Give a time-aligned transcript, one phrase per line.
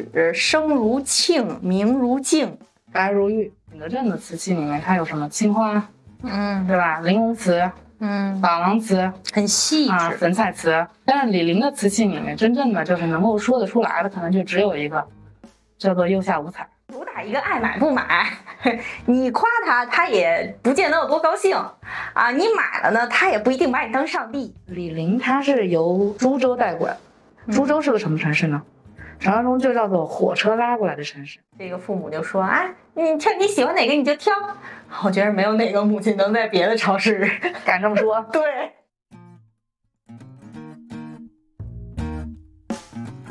[0.00, 2.58] 如纸，声如磬，名如镜，
[2.92, 3.52] 白如玉。
[3.70, 5.88] 景德镇的瓷器里面，它有什么青花，
[6.24, 6.98] 嗯对吧？
[7.00, 7.70] 玲珑瓷、
[8.00, 10.16] 嗯，珐琅瓷很细啊，致。
[10.16, 10.84] 粉彩瓷。
[11.04, 15.06] 但是李陵的瓷器里面，真正的就是能够说得出来的，可能就只有一个，
[15.78, 16.68] 叫做釉下五彩。
[16.92, 18.26] 主打一个爱买不买，
[19.06, 21.56] 你夸他，他也不见得有多高兴
[22.12, 22.32] 啊。
[22.32, 24.52] 你买了呢，他也不一定把你当上帝。
[24.66, 26.96] 李陵它是由株洲带过来，
[27.52, 28.60] 株洲是个什么城市呢？
[29.20, 31.38] 传说中就叫做火车拉过来的城市。
[31.58, 34.32] 这个父母就说：“哎，你挑你喜欢哪个你就挑。”
[35.04, 37.30] 我觉得没有哪个母亲能在别的超市
[37.62, 38.26] 敢这么说？
[38.32, 38.42] 对。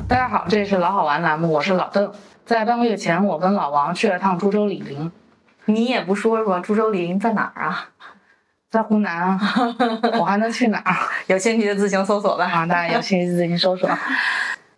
[0.06, 2.12] 大家好，这是老好玩栏目，我是老邓。
[2.46, 5.10] 在半个月前，我跟老王去了趟株洲李陵，
[5.64, 7.88] 你也不说说株洲李陵在哪儿啊？
[8.70, 9.40] 在湖南啊，
[10.20, 10.94] 我还能去哪儿
[11.26, 12.44] 有兴趣的自行搜索吧。
[12.44, 12.64] 啊？
[12.66, 13.90] 大家有兴趣自行搜索。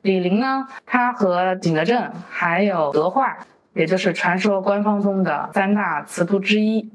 [0.02, 3.38] 李陵呢，他和景德镇还有德化，
[3.72, 6.90] 也就是传说官方中的三大瓷都之一。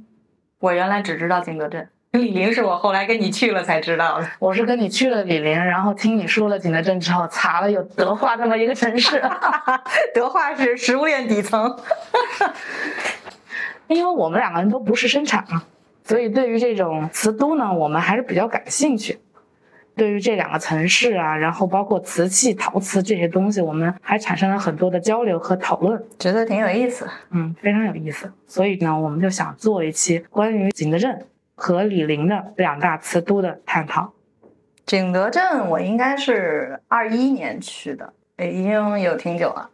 [0.59, 4.27] 我原来只知道景德镇，李陵是我后来跟你去了才知道的。
[4.39, 9.21] 我是跟你去了李陵，然后听你说了景德镇之后，查了有德化这么一个城市。
[10.13, 11.77] 德化是食物链底层。
[13.87, 15.63] 因为我们两个人都不是生产嘛，
[16.03, 19.17] 所以对于这种瓷都呢，我们还是比较感兴趣。
[19.97, 27.07] 对于这两个城市啊，然后包括瓷器、陶瓷这些东西，我们还产生了很多的交流和讨论，觉得挺有意思。
[27.31, 28.31] 嗯，非常有意思。
[28.45, 34.13] 所以呢，我们就想做一期关于景德镇和李陵的两大瓷都的探讨。
[34.85, 39.69] 景德镇我应该是二一年去的，诶已经有挺久了。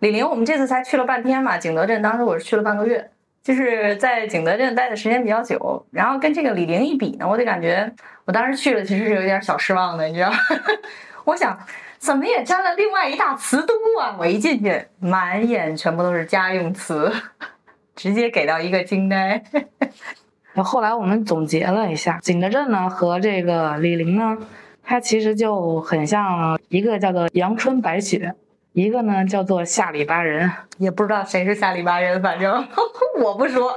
[0.00, 3.10] 李陵我们这次才去了半天嘛，景德镇当时我是去了半个月，
[3.42, 5.86] 就是在景德镇待的时间比较久。
[5.90, 7.92] 然后跟这个李陵一比呢，我就感觉
[8.24, 10.36] 我当时去了其实是有点小失望的，你知道吗？
[11.24, 11.58] 我想
[11.98, 14.16] 怎么也沾了另外一大瓷都啊！
[14.18, 17.12] 我一进去，满眼全部都是家用瓷，
[17.94, 19.42] 直接给到一个惊呆。
[20.52, 24.36] 然后后来我们总结了一下，景德镇呢和这个李陵呢，
[24.82, 28.34] 它其实就很像一个叫做阳春白雪，
[28.80, 30.50] 一个呢叫做下里巴人。
[30.78, 32.66] 也不知道谁是下里巴人，反正
[33.20, 33.74] 我不说。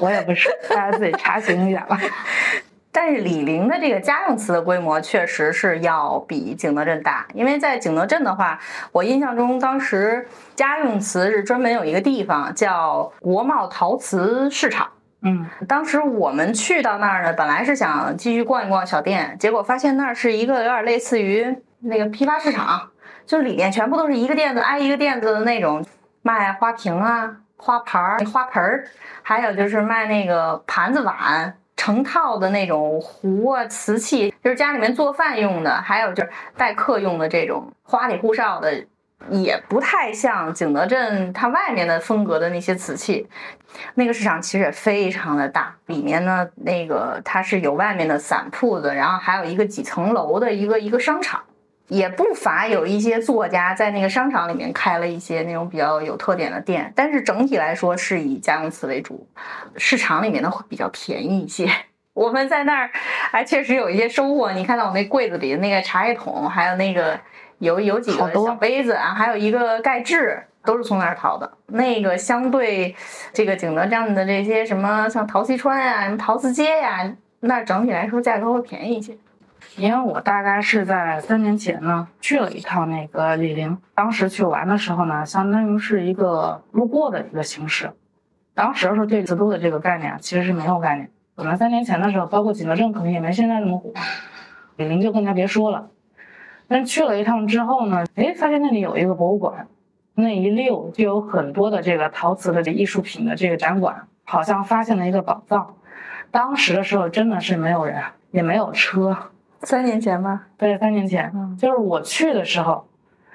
[0.00, 1.98] 我也不说，大家自己查询一下吧。
[2.94, 8.58] 但是李陵的这个家用瓷的规模确实是要比景德镇大，因为在景德镇的话，
[8.92, 14.86] 我印象中当时家用瓷是专门有一个地方叫国贸陶瓷市场。
[15.22, 22.90] 嗯，当时我们去到那儿呢，本来是想继续逛一逛小店，结果发现那儿是一个有点类似于那个批发市场，
[23.26, 25.84] 就是里面全部都是一个垫子挨一个垫子的那种，
[26.22, 28.84] 卖花瓶啊、花盘儿、花盆儿，
[29.22, 31.56] 还有就是卖那个盘子碗。
[31.74, 38.72] 成套的那种壶啊、瓷器，就是家里面做饭用的，还有就是待客用的这种花里胡哨的，
[39.30, 43.26] 也不太像景德镇它外面的风格的那些瓷器。
[43.94, 51.42] 那个市场其实也非常的大，里面呢那个它是有外面的散铺子，然后还有一个几层楼的一个一个商场。
[51.88, 59.26] 也不乏有一些作家在那个商场里面开了一些那种比较有特点的店，但是整体来说是以家用瓷为主，
[59.76, 61.68] 市场里面的会比较便宜一些。
[62.14, 62.90] 我们在那儿
[63.30, 67.18] 还确实有一些收获，你看到我那柜子里的那个茶叶桶，还有那个
[67.58, 71.50] 有有几个小杯子啊，还有一个盖制，都是从那儿淘的。
[71.68, 72.94] 那个相对
[73.32, 77.10] 这个景德镇的这些什么像陶溪川呀、什么陶瓷街呀，
[77.40, 79.16] 那儿整体来说价格会便宜一些。
[79.76, 87.90] 因为我大概是在三年前呢去了一趟那个李陵，当时去玩的时候呢，相当于是一个路过的一个形式。
[88.54, 93.90] 当时是对瓷都的这个概念其实是没有概念，可能三年前的时候，包括景德镇可能也没现在那么火，
[94.76, 95.88] 李陵就更加别说了。
[96.68, 99.66] 但是去了一趟之后呢，哎，发现那里有一个博物馆，
[100.14, 105.74] 那一溜就有很多的这个陶瓷的这艺术品的这个展馆，好像发现了一个宝藏。
[106.30, 109.16] 当时的时候真的是没有人，也没有车，
[109.62, 112.84] 三年前吧，对，三年前，嗯就是我去的时候，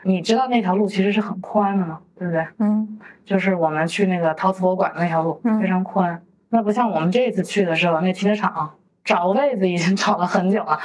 [0.04, 2.46] 你知道那条路其实是很宽的嘛，对不对？
[2.60, 8.72] 嗯就是我们去那个陶瓷博物馆的那条路嗯非常宽，那不像我们这次去的时候，那停车场
[9.04, 10.80] 找位子已经 找了很久了。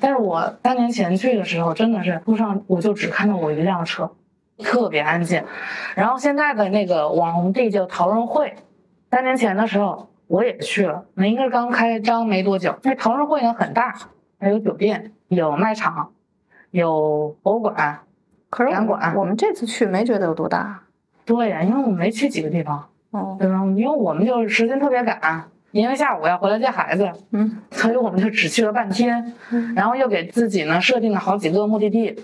[0.00, 4.10] 但是我三年前去的时候，真的是路上我就只看到我一辆车，
[4.58, 5.42] 特别安静。
[5.94, 8.54] 然后现在的那个网红地叫陶润会，
[9.10, 12.76] 三年前的时候我也去了，那应该是刚开张没多久。
[12.82, 13.94] 那陶润会呢很大，
[14.38, 16.10] 还有酒店，有卖场，
[16.70, 17.98] 有博物馆。
[18.50, 20.80] 可是我展馆们我们这次去没觉得有多大。
[21.24, 22.88] 对呀，因为我们没去几个地方。
[23.10, 23.64] 哦，对吧？
[23.76, 25.42] 因为我们就是时间特别赶，
[25.72, 32.14] 因为下午要回来接孩子，嗯 所以我们就只去了半天，嗯然后又给自己呢设定了好几个目的地，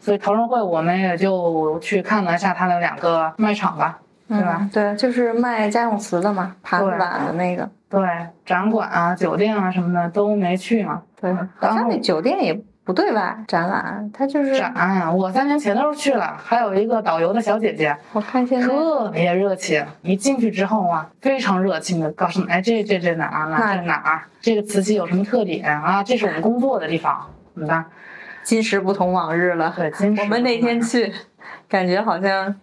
[0.00, 3.98] 所以陶仁会我们也就去看了一下它的两个卖场吧，
[4.28, 4.58] 对吧？
[4.60, 4.68] 嗯？
[4.72, 7.68] 对，就是卖家用瓷的嘛，盘子碗的那个。
[7.88, 8.02] 对，
[8.44, 11.02] 展馆啊、酒店啊什么的都没去嘛。
[11.20, 13.36] 对，像那酒店也不对外？
[13.46, 19.84] 展览，它就是展，我三年前的时候去了，还有一个导游的小姐姐，我看现在特别热情。
[20.02, 23.56] 一进去之后啊，非常热情的告诉你，哎，这这这哪儿呢？
[23.56, 24.22] 嗨这哪儿？
[24.40, 26.02] 这个瓷器有什么特点啊？
[26.02, 27.24] 这是我们工作的地方，
[27.54, 27.84] 怎么的？
[28.42, 29.72] 今时不同往日了。
[29.76, 31.10] 对，今时我们那天去，
[31.68, 32.54] 感觉好像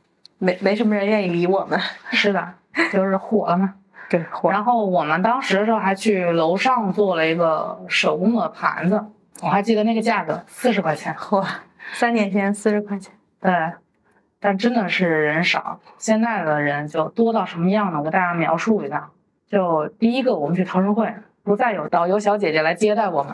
[0.41, 1.79] 没没什么人愿意理我们。
[2.11, 2.53] 是的，
[2.91, 3.75] 就是火了嘛。
[4.09, 9.01] 对，火然后我们当时的时候还去楼上做了一个手工的盘子，
[9.43, 11.15] 我还记得那个价格四十块钱。
[11.29, 11.47] 哇，
[11.93, 13.13] 三年前四十块钱。
[13.39, 13.53] 对，
[14.39, 15.79] 但真的是人少。
[15.97, 17.99] 现在的人就多到什么样呢？
[17.99, 19.09] 我给大家描述一下。
[19.47, 21.13] 就第一个，我们去陶仁会，
[21.43, 23.33] 不再有导游小姐姐来接待我们。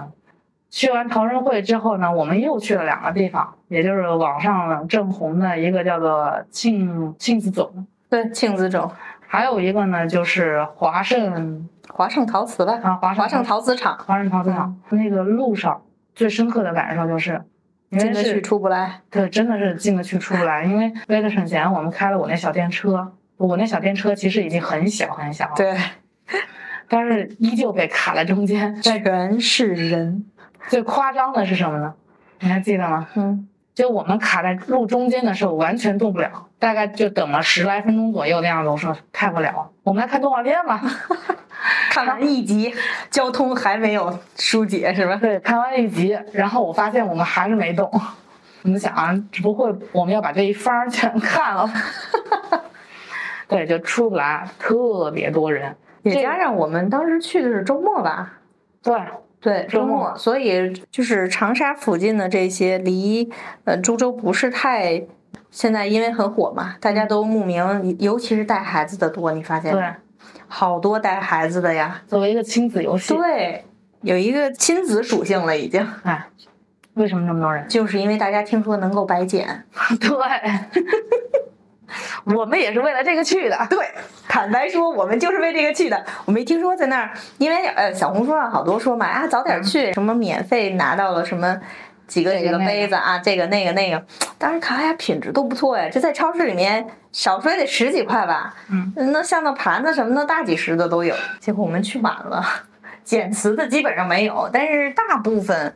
[0.69, 8.89] 去完陶人会之后呢，我们又去了两个地方，也就是网上正红的一个叫做庆庆子总，对，庆子冢
[9.25, 14.77] 还有一个呢就是华盛华盛陶瓷吧，啊华盛华盛陶瓷厂，华盛陶瓷厂。
[14.89, 15.81] 那个路上
[16.13, 17.41] 最深刻的感受就是，
[17.89, 19.01] 因为是进得去出不来。
[19.09, 20.63] 对，真的是进得去出不来。
[20.63, 23.13] 因为为了省钱，我们开了我那小电车。
[23.37, 25.77] 我那小电车其实已经很小很小了，对，
[26.89, 28.75] 但是依旧被卡在中间。
[28.81, 30.25] 全是人。
[30.67, 31.93] 最夸张的是什么呢？
[32.39, 33.07] 你还记得吗？
[33.15, 36.29] 嗯，就我们卡在路中间的时候，完全动不了，
[36.59, 38.69] 大概就等了十来分钟左右的样子。
[38.69, 40.81] 我说开不了，我们来看动画片吧。
[41.89, 42.71] 看完一集，
[43.09, 45.15] 交通还没有疏解是吧？
[45.15, 47.89] 对，看完一集，然后我发现我们还是没动。
[48.63, 51.73] 我们想啊，只不会我们要把这一番儿全看了吧？
[53.47, 55.75] 对，就出不来，特别多人。
[56.03, 58.33] 这也加上我们当时去的是周末吧？
[58.83, 58.93] 对，
[59.39, 63.29] 对，周末，所以就是长沙附近的这些离
[63.65, 65.03] 呃株洲不是太，
[65.51, 69.89] 现在因为很火嘛，大家都慕名，尤其是带孩子的多，你发现没对，
[70.47, 72.01] 好多带孩子的呀。
[72.07, 73.63] 作为一个亲子游戏，对，
[74.01, 76.27] 有一个亲子属性了，已经，哎，
[76.95, 77.67] 为什么那么多人？
[77.67, 79.63] 就是因为大家听说能够白捡。
[80.01, 80.09] 对，
[82.35, 83.67] 我们也是为了这个去的。
[83.69, 83.79] 对，
[84.27, 86.05] 坦白说，我们就是为这个去的。
[86.25, 91.59] 我没听说在那儿，因为呃，小红书上好多说嘛，啊，早点去，什么免费拿到了什么
[92.07, 94.03] 几个几个这个杯子啊，这个那个那个。
[94.37, 101.15] 当时看，哎呀，品质都不错呀，这在超市里面少说也得十几块吧，嗯，那像那盘子什么的，大几十的都有。
[101.39, 102.45] 结果我们去晚了，
[103.03, 105.75] 捡瓷的基本上没有，但是大部分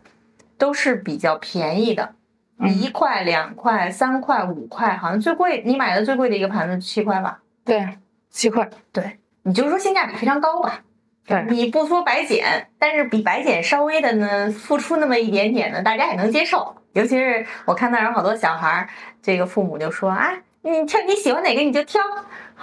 [0.58, 2.14] 都是比较便宜的。
[2.62, 7.40] 嗯一块、两块、三块、五块，好像最贵，你买的最贵的一个盘子七块吧？
[7.66, 7.88] 对，
[8.30, 8.70] 七块。
[8.92, 10.82] 对，你就说性价比非常高吧。
[11.26, 16.76] 对，你不说白捡，但是比白捡稍微的呢，付出那么一点点呢，大家也能接受。
[16.94, 18.90] 尤其是我看到有好多小孩儿，
[19.22, 22.02] 这个父母就说啊，你挑你喜欢哪个你就挑。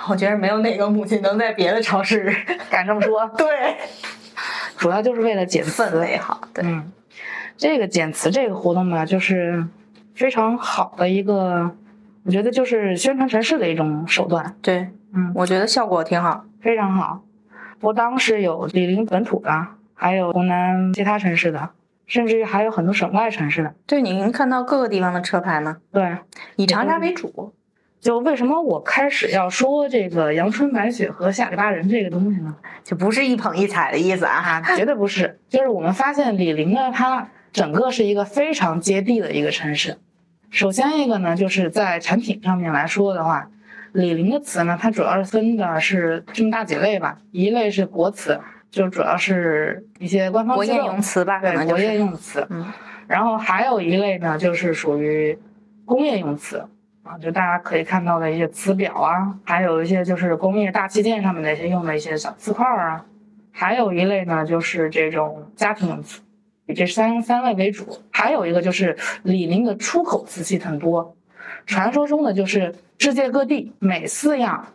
[0.09, 2.33] 我觉得没有哪个母亲能在别的超市
[2.71, 3.77] 敢这么说，对
[4.77, 5.99] 主要就是为了减氛磁。
[5.99, 6.41] 围好。
[6.53, 6.93] 对，嗯，
[7.57, 9.65] 这个减磁这个活动吧，就是
[10.19, 11.71] 非常好的一个，
[12.25, 14.57] 我觉得就是宣传城市的一种手段。
[14.61, 16.45] 对，嗯，我觉得效果挺好。
[16.61, 17.23] 非常好。
[17.79, 21.71] 不当时有李林本土的，还有湖南其他城市的，
[22.09, 23.73] 甚至于还有很多省外城市的。
[23.87, 25.77] 对，你能看到各个地方的车牌吗？
[25.93, 26.19] 对，
[26.57, 27.55] 以长沙为主。
[28.01, 32.57] 就为什么我开始要说这个阳春白雪和下里巴人这个东西呢？
[32.83, 34.35] 就不是一捧一踩的意思啊！
[34.35, 35.39] 啊， 绝对不是。
[35.49, 39.97] 就是我们发现李宁呢，它整个是一个非常接地的一个城市。
[40.51, 43.49] 首先一个呢，就是在产品上面来说的话，
[43.93, 48.41] 李宁的瓷呢，它主要是分的是这么大几类吧，一类是国瓷，
[48.71, 51.79] 就主要是一些官方国用瓷吧，对国。
[51.79, 52.67] 用瓷，嗯，
[53.07, 55.39] 然后还有一类呢，就是属于
[55.85, 56.67] 工业用瓷
[57.03, 63.05] 啊，就大家可以看到的一些瓷表啊，还有一些就是工业大器件上面的一些用的一些小瓷块儿啊，
[63.53, 66.28] 还有一类呢就是这种家庭用瓷，以
[66.75, 67.87] 这三三类为主。
[68.11, 71.17] 还有一个就是李宁的出口瓷器很多，
[71.67, 74.67] 传说中的就是世界各地每四样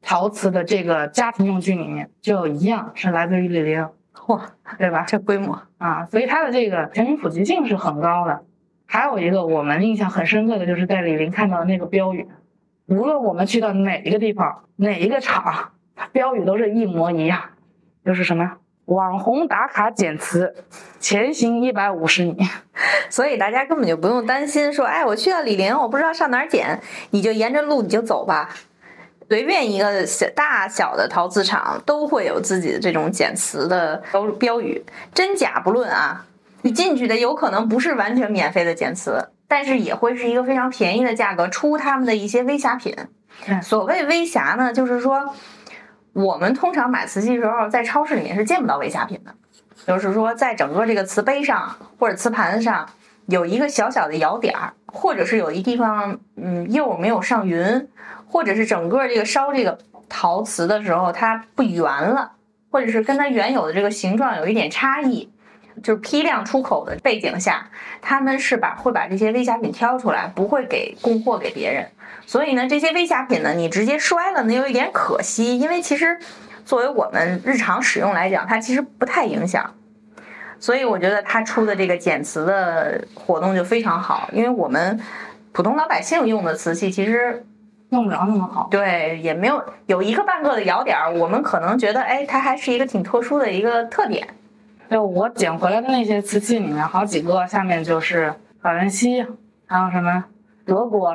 [0.00, 3.88] 陶瓷的这个家庭用具里面就有一样是来自于李宁，
[4.28, 5.04] 哇，对吧？
[5.06, 8.42] 这规模，啊，所以它的这个全民普及性是很高的。
[8.86, 12.28] 还有一个我们印象很深刻的就是在李宁看到的那个标语，
[12.86, 15.70] 无论我们去到哪一个地方、哪一个厂，
[16.12, 17.40] 标语都是一模一样，
[18.04, 20.54] 就是什么网红打卡减词，
[20.98, 22.36] 前行一百五十米。
[23.08, 28.48] 所以大家根本就不用担心说，哎，我去到李林，我不知道上哪儿捡，你就沿着路你就走吧。
[29.28, 34.84] 随便一个小大小的陶瓷厂都会有自己的这种减磁的标标语，
[35.14, 36.26] 真假不论啊。
[36.62, 42.94] 你进去的有可能不是完全免费的减磁，但是也会是一个非常便宜的价格出他们的一些微瑕品。
[43.62, 45.34] 所谓微瑕呢，就是说
[46.12, 49.34] 我们通常买瓷器时候，在超市里面是见不到微瑕品的，
[49.86, 52.88] 就是说在整个这个瓷杯上或者瓷盘子上
[53.26, 57.88] 有一个小小的窑点儿，或者是有一地方嗯釉没有上匀，
[58.26, 59.78] 或者是整个这个烧这个
[60.08, 62.32] 陶瓷的时候它不圆了，
[62.70, 65.30] 或者是跟它原有的这个形状有一点差异。
[65.82, 67.66] 就是批量出口的背景下，
[68.02, 71.88] 他们是把会把这些微瑕品挑出来，不会给供货给别人。
[72.26, 75.58] 所以呢，这些微瑕品呢，你直接摔了呢，有一点可惜。
[75.58, 76.18] 因为其实
[76.64, 79.74] 作为我们日常使用来讲，它其实不太影响。
[80.58, 85.00] 所以我觉得他出的这个减瓷的活动就非常好，因为我们
[85.50, 87.44] 普通老百姓用的瓷器其实
[87.88, 88.68] 用不着那么好。
[88.70, 94.24] 对，也没有有一个半个的咬点儿，我们可能觉得，哎，它还是一个挺特殊的一个特点。
[94.88, 99.26] 就我捡回来的那些瓷器里面，好几个下面就是法兰西，
[99.66, 100.24] 还有什么
[100.64, 101.12] 德国，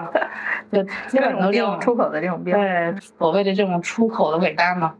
[0.71, 2.57] 就 基本都这种出口的这种标。
[2.57, 4.93] 对，所谓的这种出口的尾单嘛。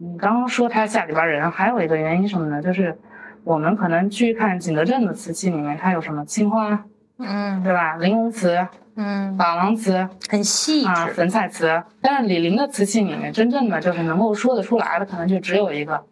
[0.00, 2.62] 你刚刚说他下里边人，还有一个原因什么呢？
[2.62, 2.98] 就是
[3.44, 6.84] 我们可能去看景德镇的瓷器里面，它有什么青花，
[7.18, 7.96] 嗯，对吧？
[7.96, 11.82] 玲珑瓷，嗯，珐琅瓷，很细啊，粉彩瓷。
[12.00, 16.02] 但是李陵的瓷器里面，真正的就是能够说得出来的，可能就只有一个，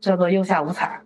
[0.00, 1.00] 叫做釉下五彩。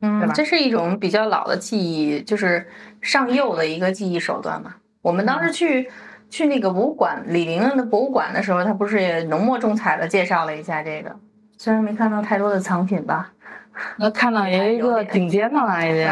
[0.00, 2.66] 嗯，这是一种比较老的技艺，就是
[3.02, 4.74] 上釉的一个技艺手段嘛。
[5.02, 5.90] 我们当时去
[6.32, 11.14] 去那个博物馆，李玲的博物馆的时候，他不是也浓墨重彩的介绍了一下这个，
[11.58, 13.30] 虽然没看到太多的藏品吧，
[13.98, 16.08] 那看到有一个顶尖的了已经，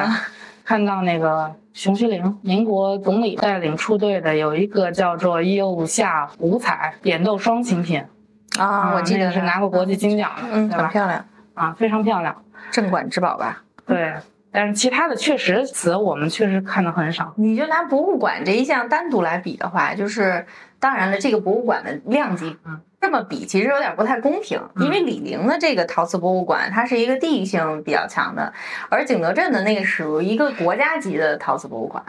[0.63, 8.05] 看到那个熊希龄，民国总理带领出队的有一个叫做釉下五彩扁豆双琴品
[8.59, 11.25] 啊，我记得是拿过国际金奖的，嗯，很漂亮
[11.55, 12.37] 啊，非常漂亮，
[12.71, 13.63] 镇馆之宝吧。
[13.87, 14.13] 对，
[14.53, 17.33] 但是其他的确实词我们确实看的很少。
[17.37, 20.45] 你就拿博物馆这一项单独来比的话，就是
[20.79, 22.57] 当然了，这个博物馆的量级
[23.01, 24.61] 这么比，其实有点不太公平。
[24.77, 28.53] 因为李陵的这个陶瓷博物馆，它是一个地域性比较强的，
[28.91, 32.05] 而景德镇的那个属于一个国家级的陶瓷博物馆，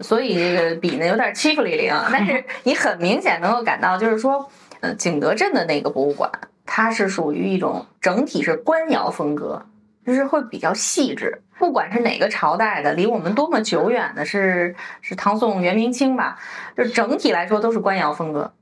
[0.00, 1.94] 所以这个比呢有点欺负李陵。
[2.12, 4.46] 但是 你很明显能够感到，就是说，
[4.80, 6.30] 呃，景德镇的那个博物馆，
[6.66, 9.64] 它是属于一种整体是官窑风格。
[10.06, 16.38] 就是会比较细致，不管是哪个朝代的，离我们多么久远的，是是唐宋元明清吧，
[16.76, 18.54] 就整体来说都是官窑风格。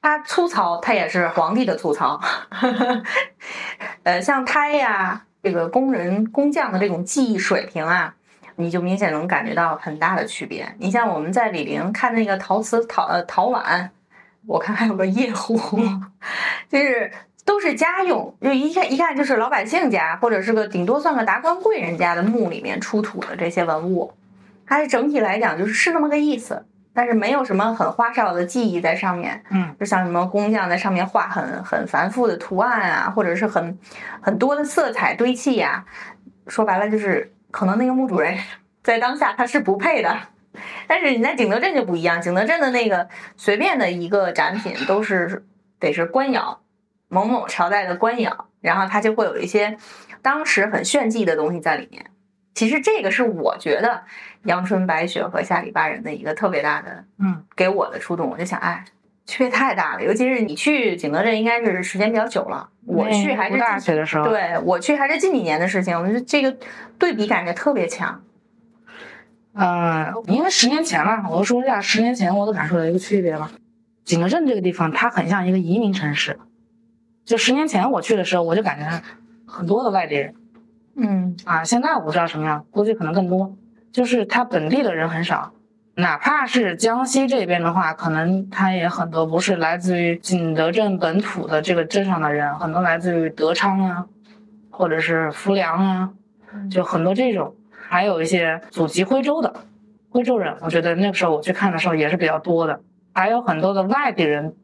[0.00, 2.18] 它粗糙，它也是皇帝的粗糙。
[4.04, 8.14] 呃，像胎呀，这个工人工匠的这种技艺水平啊，
[8.56, 10.74] 你就明显能感觉到很大的区别。
[10.78, 13.90] 你像我们在李陵看那个陶瓷陶呃陶碗，
[14.46, 15.60] 我看还有个夜壶，
[16.70, 17.12] 就是。
[17.44, 24.12] 都是家用，就一看一看就是老百姓家，或者是个顶多算个达官贵人家的墓里面出土的这些文物，
[24.66, 33.78] 它是整体来讲就是是那么个意思，但是没有什么很花哨的技艺在上面，嗯，就像什么工匠在上面画很很繁复的图案啊，或者是很
[34.22, 35.84] 很多的色彩堆砌呀，
[36.46, 38.38] 说白了就是可能那个墓主人
[38.82, 40.16] 在当下他是不配的，
[40.86, 45.44] 但是你在景德镇就不一样，景德镇的那个随便的一个展品都是
[45.78, 46.60] 得是官窑。
[47.14, 49.76] 某某朝代的官窑，然后它就会有一些
[50.20, 52.04] 当时很炫技的东西在里面。
[52.54, 54.02] 其实这个是我觉得
[54.44, 58.28] 阳春白雪和下里巴人的一个特别大的，嗯，给我的触动。
[58.28, 58.84] 我就想，哎，
[59.26, 60.02] 区别太大了。
[60.02, 62.68] 尤其是你去景德镇，应该是时间比较久了。
[62.84, 65.96] 我去还是大学的时候，对我去还是近几年的事情。
[65.96, 66.56] 我觉得这个
[66.98, 68.20] 对比感觉特别强。
[69.54, 73.50] 嗯，因为十年前嘛，我说一下十年前我都感受到一个区别吧。
[74.04, 76.38] 景德镇这个地方，它很像一个移民城市。
[77.24, 79.02] 就十年前我去的时候，我就感觉
[79.46, 80.34] 很多的外地人，
[80.96, 83.56] 嗯啊，现在我不知道什么样，估计可能更多。
[83.92, 85.52] 就是他本地的人很少，
[85.94, 94.06] 哪怕是江西这边的话，可能他也很多不是来自于景德镇本土的这个镇上的人，很多来自于德昌啊，
[94.70, 96.10] 或者是浮梁啊，
[96.70, 99.54] 就很多这种，还有一些祖籍徽州的
[100.10, 102.80] 徽州人，我觉得那个时候我去看的时候也是比较多的，
[103.14, 104.54] 还有很多的外地人。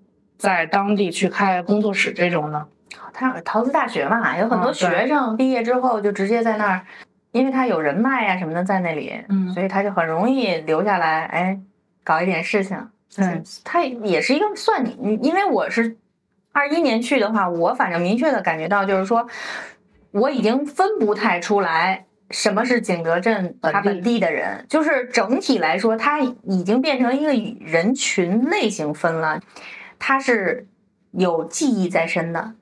[0.41, 2.67] 在当地去开工作室这种呢？
[3.13, 6.81] 他陶瓷大学嘛，有很多学生毕业之后就直接在那儿，
[7.33, 11.61] 因为他有人脉呀什么的在那里，嗯，所以他就很容易留下来，哎，
[12.03, 12.89] 搞一点事情。
[13.15, 15.99] 对，他也是一个算你，因为我是
[16.53, 19.27] 二一年去的话，我反正明确的感觉到就是说，
[20.13, 27.33] 我已经分不太出来什么是景德镇他本地的人，就是整体来说，他已经变成一个
[27.63, 29.39] 人群类型分了。
[30.01, 30.67] 他是
[31.13, 32.55] 有技艺在身的，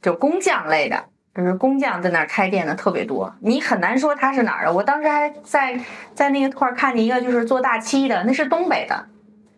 [0.00, 4.72] 就工匠类的，就是工匠在那儿开店的特别多，你很难说他是哪儿的。
[4.72, 5.80] 我当时还在
[6.14, 9.06] 在那个块儿看见一个，就是做大漆的，那是东北的。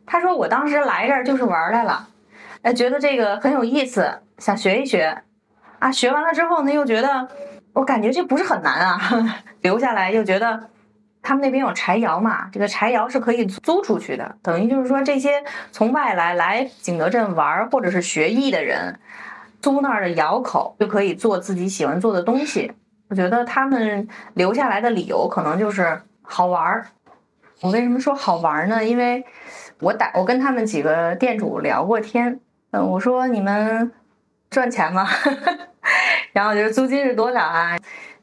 [0.06, 2.08] 他说我当时来这儿就是玩来了，
[2.62, 5.22] 哎，觉得这个很有意思，想学一学。
[5.80, 7.28] 啊，学完了之后呢，又觉得
[7.72, 8.98] 我感觉这不是很难啊，
[9.62, 10.70] 留下来又觉得
[11.22, 18.98] 他们那边有柴窑嘛，这个柴窑是可以租出去的，等于就是说这些从外来来景德镇玩或者是学艺的人。
[19.60, 22.72] 租那儿的窑口就可以做自己喜欢做的东西。
[23.08, 26.86] 我觉得他们留下来的理由可能就是好玩儿。
[27.60, 28.84] 我为什么说好玩呢？
[28.84, 29.24] 因为
[29.80, 32.38] 我打我跟他们几个店主聊过天，
[32.70, 33.90] 嗯，我说你们
[34.48, 35.08] 赚钱吗？
[36.32, 37.76] 然后就是租金是多少啊？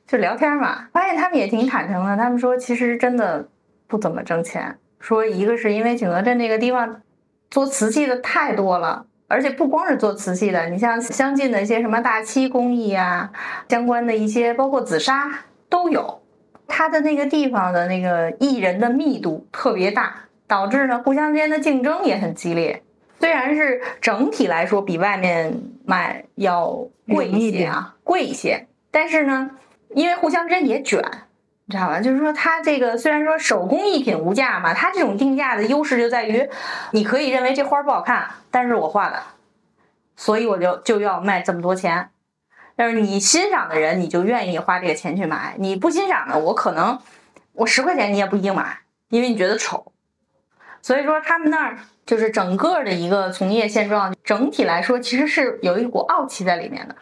[0.08, 2.16] 就聊天嘛，发现他们也挺坦诚的。
[2.16, 3.48] 他们说其实真的
[3.88, 4.78] 不怎么挣钱。
[5.00, 7.02] 说一个是因为景德镇这个地方
[7.50, 9.06] 做瓷器的太多了。
[9.28, 13.32] 而且不光是做瓷器的，你像相近的一些什么大漆工艺啊，
[13.68, 16.22] 相关的一些包括紫砂都有。
[16.68, 22.84] 它的那个地方的那个艺人的密度特别大，导致呢互相之间的竞争也很激烈。
[23.20, 29.50] 虽然是整体来说比外面卖要贵一些啊，贵一些，但是呢，
[29.96, 31.02] 因为互相之间也卷。
[31.68, 32.00] 你知道吧？
[32.00, 36.48] 就是说，它这个虽然说手工艺品无价嘛，它这种定价的优势就在于，
[36.92, 39.24] 你可以认为这花不好看，但是我画的，
[40.16, 42.10] 所以我就就要卖这么多钱。
[42.76, 47.00] 但是你欣赏的人，你就愿意花这个钱去买；你不欣赏的，我可能
[47.54, 49.92] 我十块钱你也不一定买，因为你觉得丑。
[50.84, 56.96] 所以说，他们那儿就是整个的一个从业现状，整体来说其实是有一股傲气在里面的。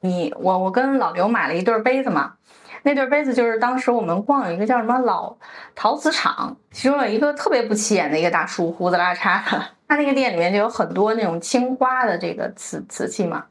[0.00, 2.34] 你我我跟老刘买了一对杯子嘛。
[2.82, 5.36] 那对杯子就是当时我们逛有一个叫什么老
[5.74, 9.62] 陶瓷厂，其中有一个特别不起眼的一个大叔，胡子拉碴的。
[9.86, 13.44] 他那个店里面就有很多那种青花的这个瓷瓷器嘛，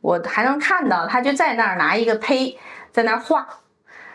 [0.00, 2.58] 我还能看到他就在那儿拿一个胚
[2.92, 3.46] 在那儿画，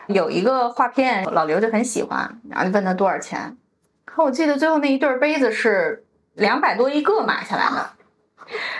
[0.06, 3.56] 有一个画片，老刘就很喜欢，然后就问他多少钱。
[4.04, 7.90] 可我记得最后那一对杯子是两百多一个买下来的，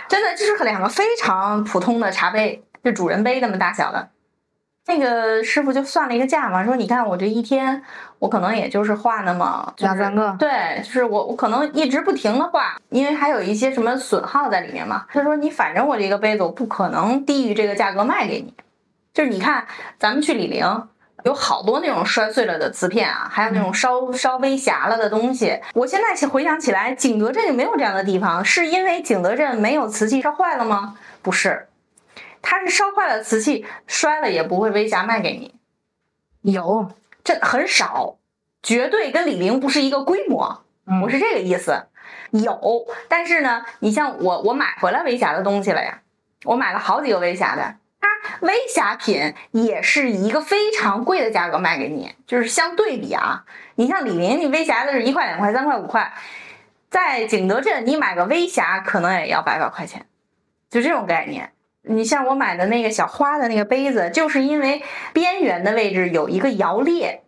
[0.07, 4.09] 真的就是两个非常普通的茶杯，就主人杯那么大小的。
[4.87, 7.83] 那个师傅就算了一个价嘛，说你看我这一天，
[8.19, 15.05] 我可能也就是画那么两三个，对，就是我我可能一直不停的画，因为还有一些什么损耗在里面嘛。
[15.11, 18.53] 他说你反正我这个杯子我不可能低于这个价格卖给你，
[19.13, 19.67] 就是你看
[19.99, 20.65] 咱们去李陵
[21.25, 25.59] 有好多那种摔碎了的瓷片啊，还有那种稍稍微瑕了的东西。
[25.73, 30.95] 我现在回想起来，景德镇就没有这样的地方，是因为景德镇没有瓷器烧坏了吗？
[31.21, 31.67] 不是。
[32.41, 35.53] 它是烧坏了瓷器，摔了也不会微瑕卖给你。
[36.41, 36.91] 有，
[37.23, 38.17] 这很少，
[38.63, 40.63] 绝对跟李宁不是一个规模。
[41.03, 41.87] 我是这个意思。
[42.31, 46.01] 有，但是呢，你像我，我买回来微瑕的东西了呀，
[46.43, 48.07] 我买了好几个微瑕的，它
[48.41, 53.45] 微瑕品也是一个非常贵的价格卖给你，就是相对比啊，
[53.75, 56.13] 你像李宁，你微瑕的是一块两块三块五块，
[56.89, 60.05] 在景德镇你买个微瑕可能也要百把块钱，
[60.69, 61.51] 就这种概念。
[61.89, 67.23] 你像我买的那个小花的那个杯子，就是因为边缘的位置有一个摇裂，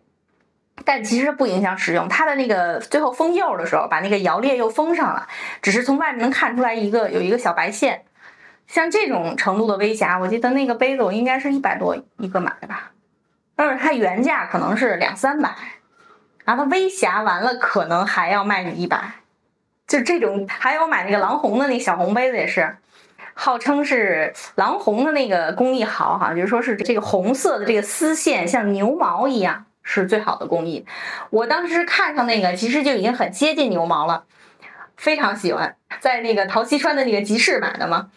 [0.84, 2.08] 但其实不影响使用。
[2.08, 5.26] 它的那个最后封釉的时候，把那个摇裂又封上了，
[5.62, 8.02] 只是从外面能看出来一个有一个小白线。
[8.66, 12.92] 像这种程度的微瑕，我记得那个杯子我应该是一百多一个买的吧，
[13.56, 15.50] 但是它原价可能是两三百，
[16.44, 19.14] 然后它微瑕完了可能还要卖你一百，
[19.88, 20.46] 就这种。
[20.48, 22.76] 还有买那个狼红的那小红杯子也是。
[23.42, 30.84] 号称是狼红的那个工艺好哈，就是说是这个红色的这个丝线像牛毛一样是最好的工艺。
[31.30, 34.24] 我当时看上那个，其实就已经很接近牛毛了，
[34.98, 35.74] 非常喜欢。
[36.00, 38.10] 在那个陶溪川的那个集市买的嘛。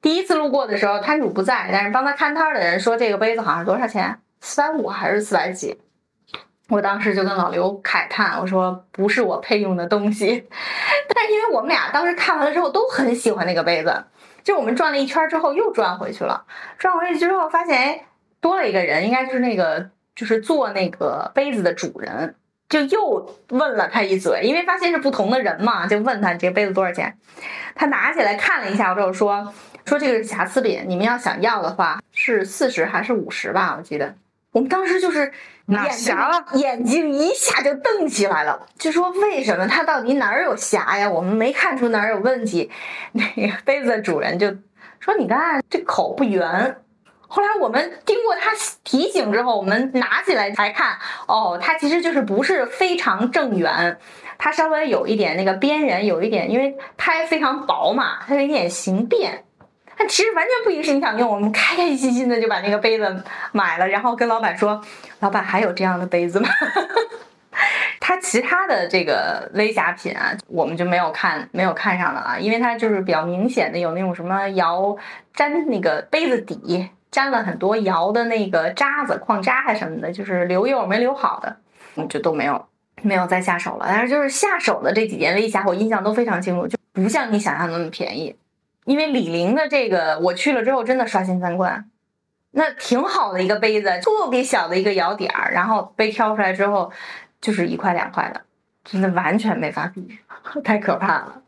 [0.00, 4.20] 第一次路过的时候，摊主不在，但是帮他看摊的人说这个杯子好像多少钱？
[4.40, 5.76] 四百五还是四百几？
[6.68, 10.46] 我当时就跟老刘慨叹，我说不是我配用的东西。
[11.12, 14.04] 但因为我们俩当时看完了之后都很喜欢那个杯子。
[14.42, 16.44] 就我们转了一圈之后又转回去了，
[16.78, 18.04] 转回去之后发现哎
[18.40, 22.34] 多了一个人，应该就是那个就是做那个杯子的主人，
[22.68, 27.16] 就又问了他一嘴，因为发现是不同的人嘛，就问他这个杯子多少钱。
[27.74, 29.54] 他拿起来看了一下之后说
[29.86, 33.76] 说这个是瑕疵品，你们要想要的话是四十还是五十吧？
[33.78, 34.14] 我记得
[34.52, 35.32] 我们当时就是
[35.66, 41.08] 哪瑕了， 眼睛一下就瞪起来了，就说为什么他到底哪儿有瑕呀？
[41.10, 42.70] 我们没看出哪儿有问题。
[43.12, 44.48] 那个杯子的主人就
[45.00, 46.76] 说：“你看这口不圆。”
[47.26, 48.50] 后来我们经过他
[48.84, 53.96] 提醒之后，我们拿起来才看，哦，它其实就是不是非常正圆，
[54.36, 59.44] 它稍微有一点那个边缘有一点，因为胎非常薄嘛，它有一点形变。
[59.96, 64.80] 但其实完全不影响想用，我们开开心心的就把那个杯子买了，然后跟老板说
[65.20, 66.48] ：“老板还有这样的杯子吗？”
[68.00, 74.96] 它其他的这个微瑕品啊，我们就没有看没有看上了啊，因为它就是比较明显的有那种什么窑
[75.34, 81.54] 粘那个杯子底粘了很多窑的那个渣子、矿渣还什么的，就是留釉没留好的，
[81.94, 82.66] 我就都没有
[83.02, 83.86] 没有再下手了。
[83.88, 88.34] 但是就是下手的这几件微瑕，我印象都非常清楚，就不像你想象的那么便宜。
[88.84, 91.88] 因为李宁的这个，我去了之后真的刷新三观，
[92.50, 96.92] 那挺好的一个杯子，特别小的一个窑点儿，然后杯挑出来之后
[97.40, 98.40] 就是一块两块的，
[98.84, 100.18] 真的完全没法比，
[100.64, 101.42] 太可怕了。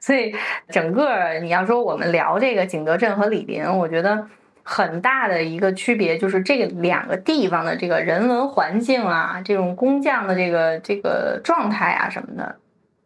[0.00, 0.34] 所以
[0.68, 4.26] 整个你要说我们聊这个景德镇和李林，我觉得
[4.64, 12.56] 很大的一个区别就是这两个地方的这个人文环境啊，这种工匠的这个这个状态啊什么的。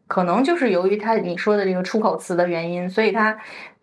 [0.09, 3.38] 可能就是由于他你说的这个出口词的原因，所以他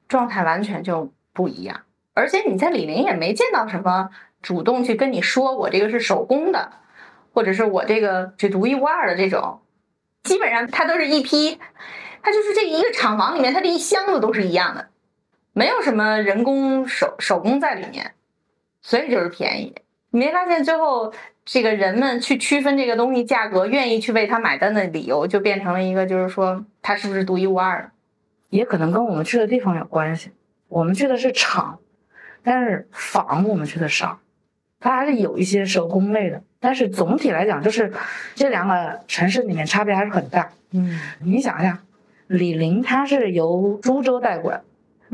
[0.10, 1.84] 状态完全就不一样。
[2.14, 4.10] 而且你在李宁也没见到什么
[4.42, 6.74] 主动去跟你说我这个是手工的，
[7.32, 9.62] 或者是我这个是独一无二的这种，
[10.24, 11.60] 基本上它都是一批，
[12.22, 14.88] 它就是这一个厂房里面，它这一箱子都是一样的，
[15.54, 18.14] 没有什么人工手手工在里面，
[18.82, 19.76] 所以就是便宜。
[20.10, 21.14] 你没发现最后？
[21.46, 27.92] 这个人们去区分这个东西价格，愿意去为它买单的理由，就变成了一个，就是说它是不是独一无二的，
[28.50, 30.32] 也可能跟我们去的地方有关系。
[30.68, 31.78] 我们去的是厂，
[32.44, 34.20] 但是坊我们去的少，
[34.80, 36.42] 它还是有一些手工类的。
[36.60, 37.94] 但是总体来讲，就是
[38.34, 40.50] 这两个城市里面差别还是很大。
[40.72, 41.80] 嗯，你想一下，
[42.26, 44.62] 李宁它是由株洲带过来，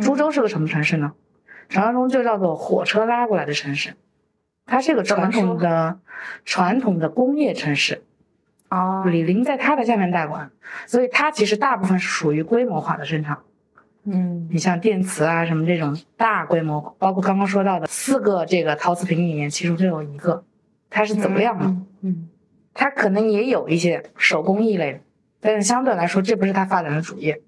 [0.02, 1.12] 株洲是个什么城市呢？
[1.67, 3.94] 传说中就叫做火车拉过来的城市。
[4.72, 6.00] 它是个传统的
[6.46, 8.02] 传统的工业城市，
[8.70, 10.50] 哦，李宁在它的下面代管，
[10.88, 13.38] 所以它其实大部分是属于规模化的生产。
[14.06, 20.42] 嗯，你像电磁啊什么这种大规模，包括刚刚说到的四个这个陶瓷瓶里面，其中就有一个，
[20.90, 21.66] 它是怎么样的？
[22.04, 22.30] 嗯，
[22.74, 25.00] 它可能也有一些手工艺类的，
[25.42, 27.42] 但是相对来说，这不是它发展的主业，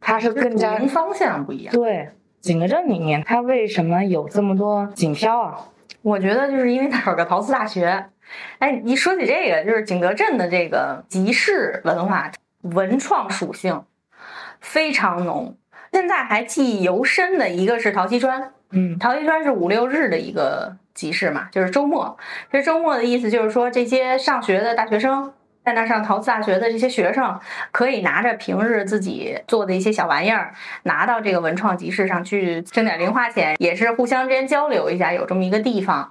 [0.00, 1.74] 它是更加方向不一样。
[1.74, 2.08] 对，
[2.40, 5.60] 景德镇里面它为什么有这么多锦漂啊？
[6.02, 8.06] 我觉得就是因为它有个陶瓷大学，
[8.58, 12.30] 哎，一说起这个，就是景德镇的这个集市文化
[12.62, 13.84] 文创属性
[14.60, 15.56] 非常浓。
[15.92, 22.16] 现在还记忆犹深的一个是陶溪川，嗯，陶溪川是五六日的一个集市嘛，就是周末。
[22.50, 25.32] 其实周末的意思就是说，这些上学的大学生。
[25.70, 27.38] 在那上陶瓷大学的这些学生，
[27.70, 30.52] 可以拿着平日自己做的一些小玩意儿，
[30.82, 35.12] 拿到这个文创集市上去挣点零花钱，也是互相之间交流一下。
[35.12, 36.10] 有这么一个地方，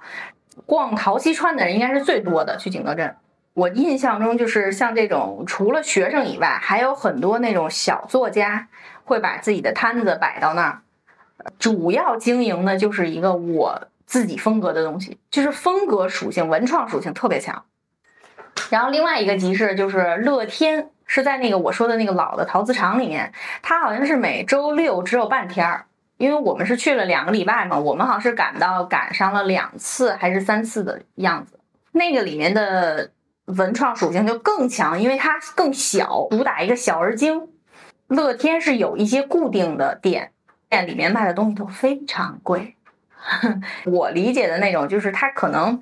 [0.64, 2.56] 逛陶溪川的人应该是最多的。
[2.56, 3.14] 去景德镇，
[3.52, 8.68] 我印象中就是像这种除了学生以外，还有很多那种小作家
[9.04, 10.80] 会把自己的摊子摆到那儿，
[11.58, 17.62] 主要经营的就是一个我自己风格的东西，就是风格属性、文创属性特别强。
[18.70, 23.32] 然后另外一个集市就是乐天，是在那个我说的那个老的陶瓷厂里面，
[23.62, 25.86] 它好像是每周六只有半天儿，
[26.18, 31.58] 因为我们是去了两个礼拜嘛，我们好像是赶到赶上了两次还是三次的样子。
[31.90, 33.10] 那个里面的
[33.46, 37.48] 文创属性就更强，因为它更小，主打一个小而精。
[38.06, 40.30] 乐天是有一些固定的店，
[40.68, 42.76] 店里面卖的东西都非常贵。
[43.86, 45.80] 我理解的那种就是它可能。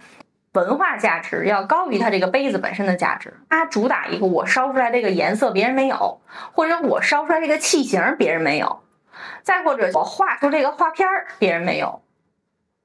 [0.58, 3.32] 文化价值要高于它这个杯子本身的价值。
[3.48, 6.20] 它主打一个我烧出来这个颜色别人没有，
[6.52, 8.82] 或者我烧出来这个器型别人没有，
[9.42, 12.02] 再或者我画出这个画片儿别人没有，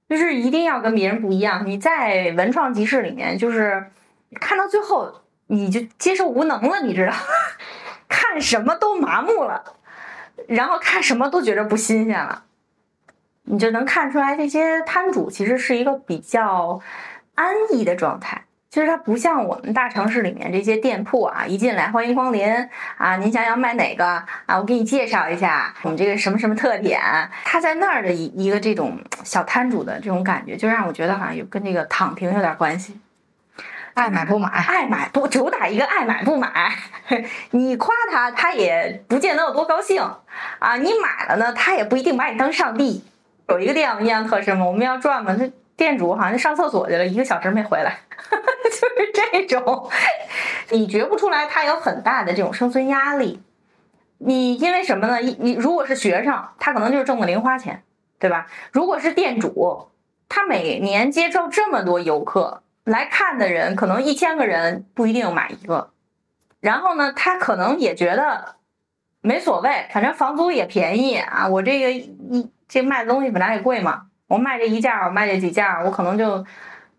[0.08, 1.66] 就是一定要跟别人不一样。
[1.66, 3.92] 你在文创集市里面，就是
[4.40, 7.14] 看到最后你就接受无能了，你知道，
[8.08, 9.64] 看什么都麻木了，
[10.48, 12.44] 然后看什么都觉得不新鲜了，
[13.44, 16.80] 你就能看出来这些摊主其实是一个比较。
[17.36, 22.48] 安逸的状态，其实它不像我们大城市里面这些店铺啊，一进来欢迎光临
[22.98, 24.06] 啊，您想要买哪个
[24.46, 24.58] 啊？
[24.58, 27.02] 我给你介绍一下，我们这个什么什么特点。
[27.44, 33.00] 他在那儿的一一个这种小摊主的这种感觉，就让我觉得好像有跟这个躺平有点关系。
[33.96, 36.72] 爱买不买，爱买不主打一个爱买不买。
[37.52, 40.02] 你夸他，他也不见得有多高兴
[40.60, 40.78] 啊。
[40.78, 43.04] 你买了呢，他也不一定把你当上帝。
[43.50, 45.50] 有一个店我印象特深嘛，我们要转嘛，他。
[45.76, 47.98] 店主好像上厕所去了，一个小时没回来，
[48.30, 49.90] 就是这种，
[50.70, 53.42] 你觉不出来他有很大的这种生存压力。
[54.20, 55.20] 你因为什么呢？
[55.20, 57.84] 你如果是学生，他可能就是挣个零花钱，
[58.20, 58.48] 对吧？
[58.72, 59.90] 如果是店主，
[60.30, 65.92] 他每年接受这么多游客来看的人，可能一千个人不一定买一个。
[66.62, 68.56] 然后呢，他可能也觉得
[69.20, 71.50] 没所谓，反正房租也便宜啊。
[71.50, 76.44] 我这个一这卖的东西本来也贵嘛，我卖这一件，我卖这几件，我可能就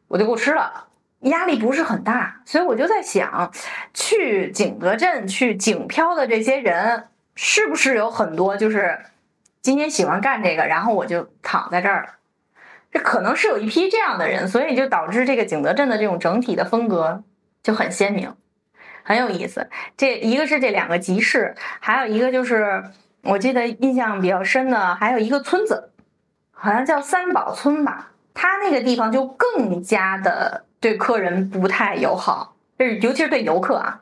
[0.07, 0.87] 我就够吃了，
[1.23, 2.40] 压力不是很大。
[2.44, 3.51] 所以我就在想，
[3.92, 9.01] 去景德镇去景漂的这些人，是不是有很多就是
[9.62, 12.09] 今天喜欢干这个，然后我就躺在这儿了。
[12.92, 17.25] 这可能是有一批这样的人，所以就导致这个景德镇的这种整体的风格
[17.64, 18.33] 就很鲜明，
[19.03, 19.68] 很有意思。
[19.97, 22.85] 这一个是这两个集市，还有一个就是
[23.23, 25.90] 我记得印象比较深的，还有一个村子，
[26.64, 28.11] 好像叫三宝村吧。
[28.33, 34.00] 它那个地方就更加的对客人不太友好，就是尤其是对游客啊。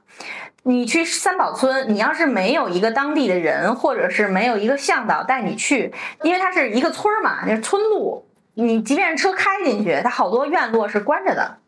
[0.63, 8.29] 你去三宝村，你要是没有一个当地的人，或者是没有一个向导带你去，因为它是一个村儿嘛，就是村路。
[8.55, 11.59] 你即便是车开进去，它好多院落是关着的，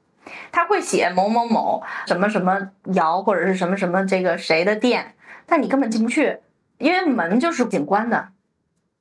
[0.52, 6.38] 它会写某某某什么什么窑或者是什么什么这个谁的店，但你根本进不去，
[6.78, 8.28] 因为门就是景观的，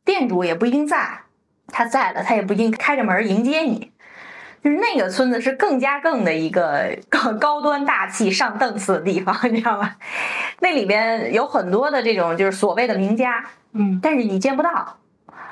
[0.04, 1.23] 店主也不一定在，
[1.74, 3.92] 他在了他也不一定开着门迎接你，
[4.64, 9.96] 就是那个村子是更加更的一个高 高端大气上档次的地方， 你知道吗？
[10.60, 14.98] 那里边有很多的这种就是所谓的名家，嗯，但是你见不到。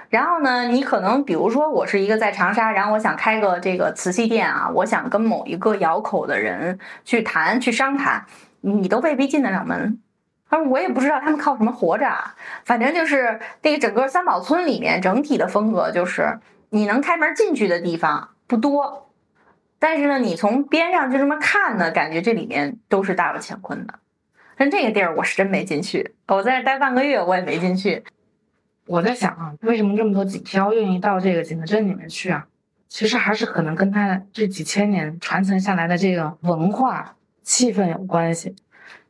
[0.09, 8.25] 然后呢，你可能比如说我是一个在长沙，然后我想开个这个瓷器店啊，我想跟某一个窑口的人去谈去商谈，
[8.61, 9.99] 你都未必进得了门。
[10.51, 12.13] 而我也不知道他们靠什么活着，
[12.65, 19.09] 反正就是这个整个三宝村里面整体的风格就是你能开门进去的地方不多，
[19.79, 23.93] 但是呢，你从边上就这么看呢，感觉这里面都是大有乾坤的。
[24.57, 28.03] 但这个地儿我是真没进去，我在这待半个月我也没进去。
[28.87, 32.45] 我在想啊，为什么这么多景漂愿意到这个景德镇里面去啊？
[32.89, 38.53] 其实还是可能跟他这几千年传承下来的这个文化气氛有关系。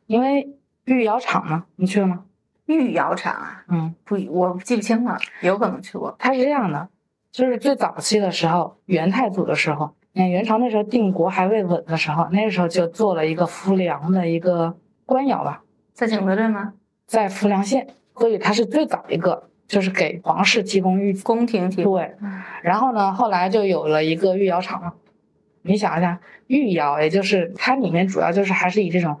[0.06, 0.48] 因为
[0.84, 2.24] 御窑厂吗，你去了吗？
[2.66, 6.14] 御窑厂啊，嗯，不，我记不清了，有可能去过。
[6.18, 6.88] 它是这样的，
[7.30, 16.74] 就是最早期的时候，元太祖的时候，嗯，元朝那时候定国还未稳的时候，那个时候就做了一个浮梁的一个官窑吧，在景德镇吗？
[17.06, 19.48] 在浮梁县，所以它是最早一个。
[19.68, 22.14] 就是给皇室提供御宫廷提供对，
[22.62, 24.92] 然后呢，后来就有了一个御窑厂。
[25.62, 29.18] 你想一下，御窑也就是它里面主要就是还是以这种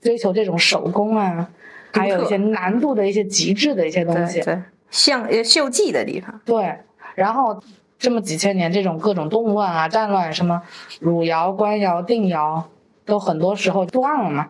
[0.00, 1.48] 追求这种手工啊，
[1.92, 6.40] 还有一些难度的一些极致的一些东西，对，像呃绣技的地方。
[6.44, 6.74] 对，
[7.14, 7.60] 然后
[7.98, 10.62] 这么几千年，这种各种动乱啊、战乱，什么
[11.00, 12.68] 汝窑、官窑、定窑，
[13.04, 14.48] 都很多时候断了嘛。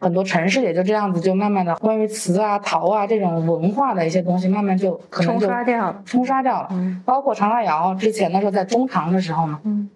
[0.00, 6.68] 很多城市也就这样子，就慢慢的关于瓷啊、陶啊这种文化的一些东西，慢慢就可能就冲刷掉了，冲刷掉了。
[6.72, 9.88] 嗯，包括长沙窑，之前的时候在中唐的时候嘛，嗯，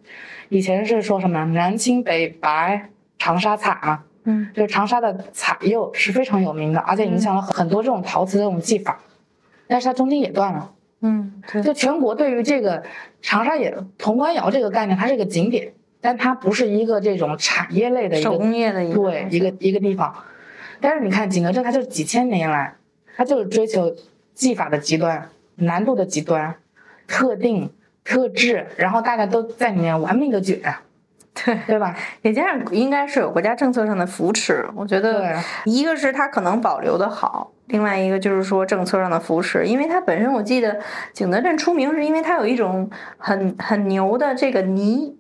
[0.49, 9.01] 以前是说什么南青北白长沙彩嘛，嗯，就是长沙的彩釉是非常有名的，而且影响了很多这种陶瓷的这种技法，
[9.67, 10.71] 但是它中间也断了。
[11.01, 12.83] 嗯，就全国对于这个
[13.23, 15.73] 长沙也潼关窑这个概念，它是一个景点。
[16.01, 20.15] 但它不是一个这种产业类的一个手工业的一个对一个一个地方，
[20.81, 22.73] 但是你看景德镇，它就几千年来，
[23.17, 23.93] 它就是追求
[24.33, 26.55] 技法的极端、难度的极端、
[27.09, 27.69] 特定、
[28.05, 30.61] 特质，然后大家都在里面玩命的卷，
[31.45, 31.95] 对对吧？
[32.23, 40.79] 也加上应该是有国家政策上的扶持，我觉得一个是它可能保留的好，另外一个就是说政策上的扶持，因为它本身我记得
[41.13, 45.17] 景德镇出名是因为它有一种很很牛的这个泥。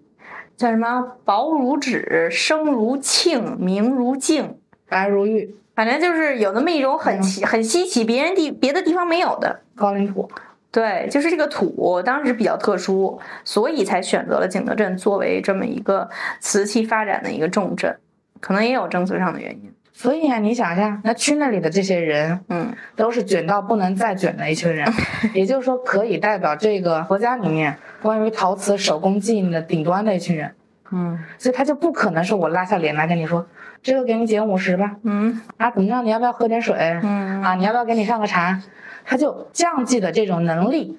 [0.56, 1.00] 叫什么？
[1.24, 10.28] 薄如纸，声如磬，明如镜，白如玉，反正就是有那么一种很奇、很稀奇，别人地别的地方没有的高岭土。
[10.70, 16.08] 对，就是这个土当时比较特殊，所以才选择了景德镇作为这么一个
[16.40, 17.96] 瓷器发展的一个重镇，
[18.38, 19.72] 可能也有政策上的原因。
[19.94, 24.86] 所以啊，你想一下，那去那里的这些人，嗯，都是卷到不能再卷的一群人，
[25.34, 30.54] 也就是说，可以代表这个国家里面关于陶瓷手工技艺的顶端的一群人，
[30.92, 33.44] 嗯，所以他就不可能说我拉下脸来跟你说，
[33.82, 36.02] 这个给你减五十吧，嗯，啊，怎么着？
[36.02, 36.76] 你要不要喝点水？
[37.02, 38.60] 嗯，啊，你要不要给你上个茶？
[39.04, 40.98] 他就降级的这种能力，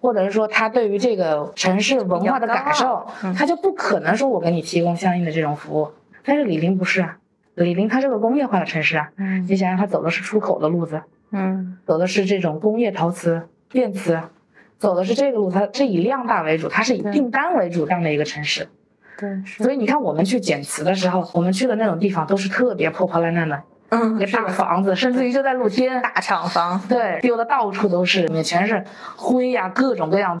[0.00, 5.90] 或者是说他对于这个城市文化的感受，他就不可能说我给你提供相应的这种服务。
[6.24, 7.18] 但是李林不是啊。
[7.54, 14.20] 李林，他是个工业化的城市啊，嗯，你想想，他走的是出口的路子，嗯，走的是这种工业陶瓷、电瓷，
[14.78, 18.66] 走的是这个路，它是以量大为主，它是以订单为主这样的一个城市。
[19.18, 28.84] 对，所以你看，我们去捡瓷的时候，我们去的那种地方都是特别破破烂烂的，嗯，一个大房子，甚至于就在露天，大厂房，对，丢的到处都是，里面全是
[29.16, 30.40] 灰呀，各种各样。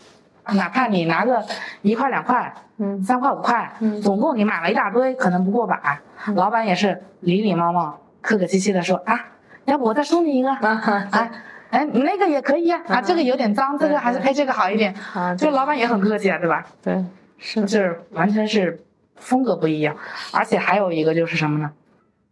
[0.52, 1.42] 哪怕你拿个
[1.80, 5.98] 一块两块，嗯，三块五块，嗯，总共你买了一大堆，可能不过百。
[6.34, 9.18] 老板也是礼礼貌貌、客客气气的说啊，
[9.64, 10.50] 要不我再送你一个？
[10.50, 11.30] 啊哎
[11.70, 14.94] 哎，那个也可以呀，啊，这个有点脏，这个还是配这个好一点。
[15.14, 16.62] 啊，就老板也很客气啊，对吧？
[16.82, 17.02] 对，
[17.46, 18.82] 是的，就是完全是
[19.16, 19.94] 风格不一样，
[20.32, 21.70] 而且还有一个就是什么呢？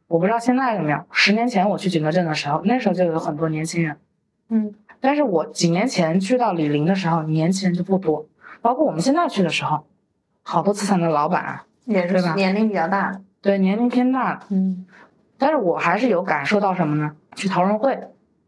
[0.09, 1.07] 我不知道现在怎么样。
[1.12, 3.98] 十年前我去景德镇的时候，那时候就有很多年轻人，
[4.48, 4.75] 嗯。
[5.01, 8.27] 但是我几年前去到李林的时候，年轻人就不多，
[8.62, 9.85] 包括我们现在去的时候，
[10.42, 12.31] 好多资产的老板啊，也对吧？
[12.31, 14.87] 是年龄比较大，对年龄偏大的，嗯。
[15.37, 17.14] 但是我还是有感受到什么呢？
[17.35, 17.98] 去陶人会，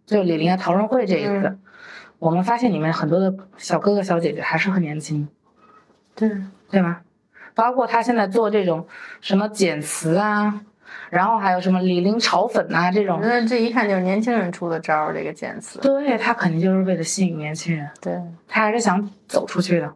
[0.06, 1.60] 就李林的陶人会这一次，嗯。
[2.20, 5.28] 我们发现里面很多的小哥哥小姐姐还是很年轻，
[6.14, 6.30] 对，
[6.74, 6.98] 对吗？
[7.54, 8.86] 包括他现在做这种
[9.20, 10.60] 什么剪瓷啊，
[11.08, 19.92] 然后还有什么李林炒粉啊这种我觉，得这一看就是年轻人出的招儿，这个剪词，对他肯定就是为了吸引年轻人，对，他还是想走出去的。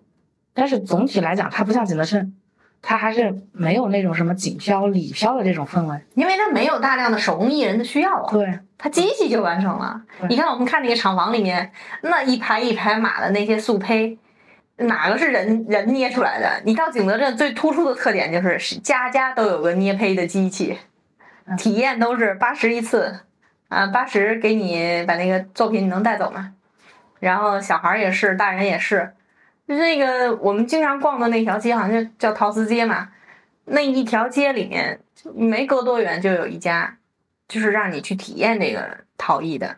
[0.54, 2.32] 但是总体来讲，他不像景德镇，
[2.80, 6.00] 他还是没有那种什么锦漂、李漂的这种氛围。
[6.14, 10.00] 因为他没有大量的手工艺人的需要啊，对，它机器就完成了。
[10.28, 14.18] 你看我们看那个厂房里面，那一排一排码的那些素胚，
[14.78, 16.62] 哪个是人人捏出来的？
[16.64, 20.78] 你到景德镇最突出的特点就是是家家都有个捏胚的机器，
[21.46, 23.20] 嗯体验都是八十一次，
[23.68, 26.54] 啊，八十给你把那个作品你能带走吗？
[27.20, 29.12] 然后小孩儿也是，大人也是。
[29.66, 33.08] 那个我们经常逛的那条街，好像就叫陶瓷街嘛。
[33.64, 35.00] 那一条街里面，
[35.34, 36.96] 没隔多远就有一家，
[37.48, 39.76] 就是让你去体验这个陶艺的。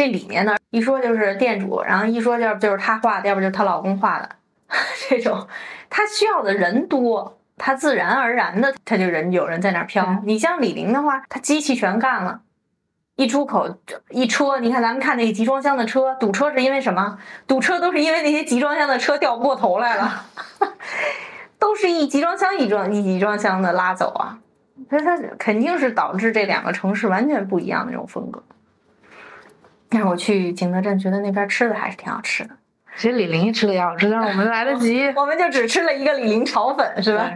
[0.00, 4.30] 这里面呢，一说就是店主，然后一说要不就是她画的，要不就是她老公画的，
[5.10, 5.46] 这种，
[5.90, 10.02] 她需要的人多，她自然而然的他就人有人在那儿飘。
[10.06, 12.40] 嗯你像李玲的话，她机器全干了。
[13.16, 13.76] 一出口
[14.08, 17.18] 一车，你看咱们看那个集装箱的车堵车是因为什么？
[17.46, 20.24] 堵车都是因为那些集装箱的车调不过头来了，
[21.60, 24.38] 都是一集装箱一装一集装箱的拉走啊，
[24.88, 28.42] 所以它肯定是导致这两个城市完全不一样的这种风格。
[30.00, 32.56] 但是我去景德镇，觉得那边吃的还是挺好吃的。
[32.96, 35.06] 其实李林吃的也好吃，但是我们来得及。
[35.14, 37.30] 我们就只吃了一个李林炒粉，是吧？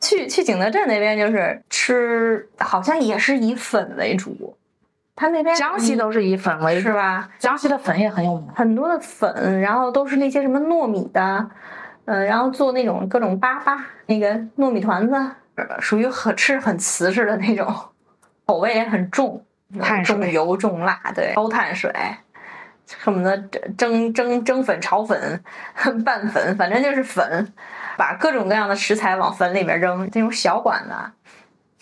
[0.00, 4.56] 去去景德镇那边就是吃，好像也是以粉为主。
[5.14, 7.30] 他那边江西都是以粉为主，是吧？
[7.38, 8.48] 江西的粉也很有名。
[8.56, 11.48] 很多的粉，然后都是那些什么糯米的，
[12.06, 15.14] 呃，然后做那种各种粑粑，那个糯米团子，
[15.54, 17.72] 呃属于很吃很瓷实的那种，
[18.46, 19.44] 口味也很重，
[19.80, 21.92] 碳水重油重辣，对，高碳水，
[22.98, 23.36] 恨不得
[23.76, 25.42] 蒸蒸蒸粉、炒粉、
[26.04, 27.52] 拌粉，反正就是粉，
[27.96, 31.12] 把各种各样的食材往粉里面扔，那种小馆子啊，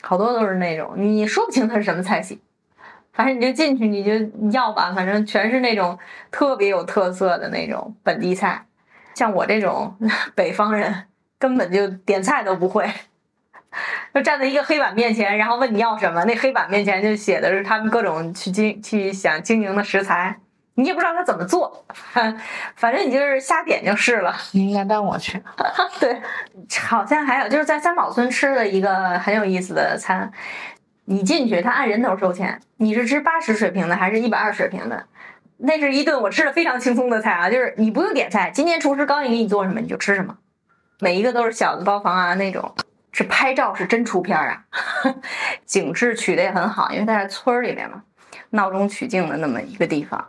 [0.02, 2.40] 好多都是那种，你说不清它是什么菜系。
[3.12, 4.12] 反正你就进去你就
[4.50, 5.98] 要吧，反正全是那种
[6.30, 8.64] 特别有特色的那种本地菜。
[9.14, 9.94] 像我这种
[10.34, 11.06] 北方人，
[11.38, 12.88] 根本就点菜都不会，
[14.12, 20.36] 就站在一个黑板面前，然后问你要什么，那黑板面前就写的是他们各种去经去想经营的食材，
[20.74, 21.84] 你也不知道他怎么做，
[22.74, 24.34] 反正你就是瞎点就是了。
[24.52, 25.40] 你应该带我去。
[26.00, 26.20] 对，
[26.88, 30.30] 好像还有就是在三宝村吃的一个很有意思的餐，
[31.04, 35.04] 你进去他按人头收钱，你是吃八十水平的还是一百二水平的？
[35.62, 40.34] 那是一顿我吃的非常轻松的菜啊，就是你不用点菜，今天厨师高兴给你做什么你就吃什么，
[41.00, 42.74] 每一个都是小的包房啊那种，
[43.24, 44.64] 拍照是真出片啊，
[45.64, 48.02] 景致取得也很好，因为它在村儿里面嘛。
[48.52, 50.26] 闹中取静的那么一个地方，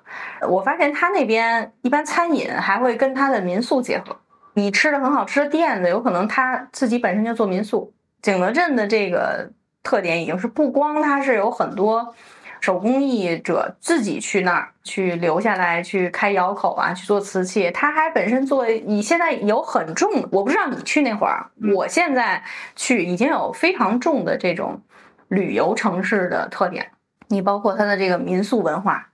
[0.47, 4.15] 我发现他那边一般餐饮还会跟他的民宿结合。
[4.53, 7.91] 你吃的很好吃的店子，有可能他自己本身就做民宿。
[8.21, 9.49] 景德镇的这个
[9.81, 12.13] 特点已经是不光它是有很多
[12.61, 22.41] 手工艺者自己去那儿去留下来去开窑口啊，去做瓷器，它还本身做你现在有很重，我不知道你去那会儿，我现在
[22.75, 24.79] 去已经有非常重的这种
[25.27, 26.89] 旅游城市的特点。
[27.27, 29.09] 你包括它的这个民宿文化，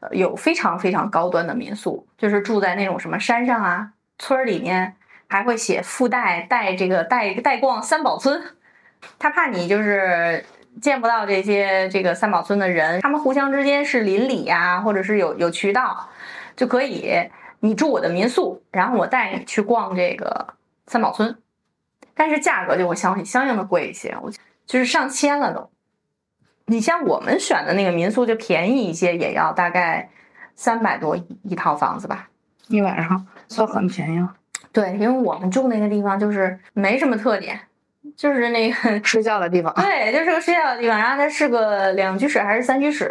[0.00, 4.94] 呃，有非常非常高端的民宿，就是住在那种什么山上啊、村儿里面，
[5.26, 8.40] 还会写附带带这个带带逛三宝村，
[9.18, 10.44] 他怕你就是
[10.80, 16.08] 见不到这些这个三宝村的人，他们互相之间是邻里呀、或者是有有渠道，
[16.56, 17.28] 就可以
[17.60, 20.54] 你住我的民宿，然后我带你去逛这个
[20.86, 21.36] 三宝村，
[22.14, 24.30] 但是价格就会相相应的贵一些，我
[24.66, 25.70] 就是上千了都。
[26.66, 30.08] 你像我们选的那个民宿就便宜一些，也要大概
[30.54, 32.28] 三百多一一套房子吧。
[32.68, 34.34] 一晚上算很便宜了，
[34.72, 37.60] 对，因为我们住那个地方就是没什么特点，
[38.16, 39.72] 就是那个 睡觉的地方。
[39.74, 43.10] 对，就是个睡觉的地方，然后它是个两居室还是三居室，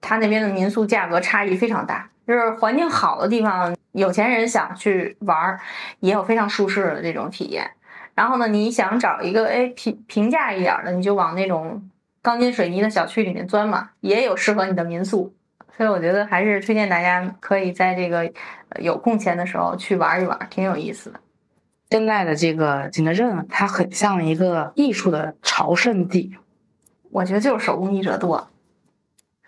[0.00, 5.60] 它那边的民宿价格差异非常大，就是环境好的地方，有钱人想去玩儿，
[6.00, 7.70] 也有非常舒适的这种体验。
[8.14, 11.82] 然后呢，你想找一个哎平平价一点儿的，你就往那种
[12.20, 15.32] 钢筋水泥的小区里面钻嘛，也有适合你的民宿。
[15.76, 18.30] 所以我觉得还是推荐大家可以在这个
[18.80, 21.18] 有空闲的时候去玩一玩，挺有意思的。
[21.90, 26.36] 现在的这个景德镇，它很像一个艺术的朝圣地。
[27.10, 28.48] 我觉得就是手工艺者多，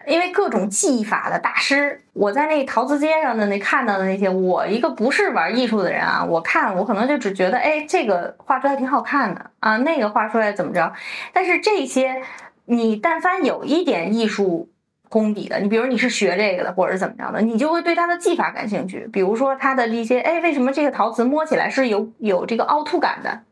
[0.09, 10.93] 因为各种技法的大师，我在那陶瓷街上的那看到的那些，我一个不是玩艺术的人啊，我看我可能就只觉得，哎，这个画出来挺好看的啊，那个画出来怎么着？
[11.32, 12.20] 但是这些，
[12.64, 14.68] 你但凡有一点艺术
[15.13, 19.07] 功底的，你比如你是学这个的，或者是怎么着的，你就会对它的技法感兴趣。
[19.13, 23.43] 比如说它的一些，哎，为什么这个陶瓷摸起来是有有这个凹凸感的？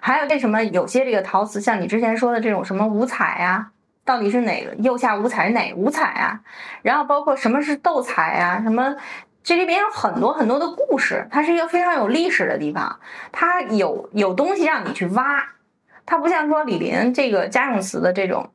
[0.00, 3.68] 还有为什么有些这个陶瓷，像你之前说的这种什么五彩呀，
[4.02, 6.40] 到底是哪个釉下五彩是哪五彩啊？
[6.80, 8.62] 然后包括什么是斗彩啊？
[8.62, 8.96] 什么
[9.42, 12.98] 这里边有很多很多的故事，它是一个非常有历史的地方，
[13.30, 15.44] 它有有东西让你去挖，
[16.06, 18.50] 它不像说李林这个家用瓷的这种，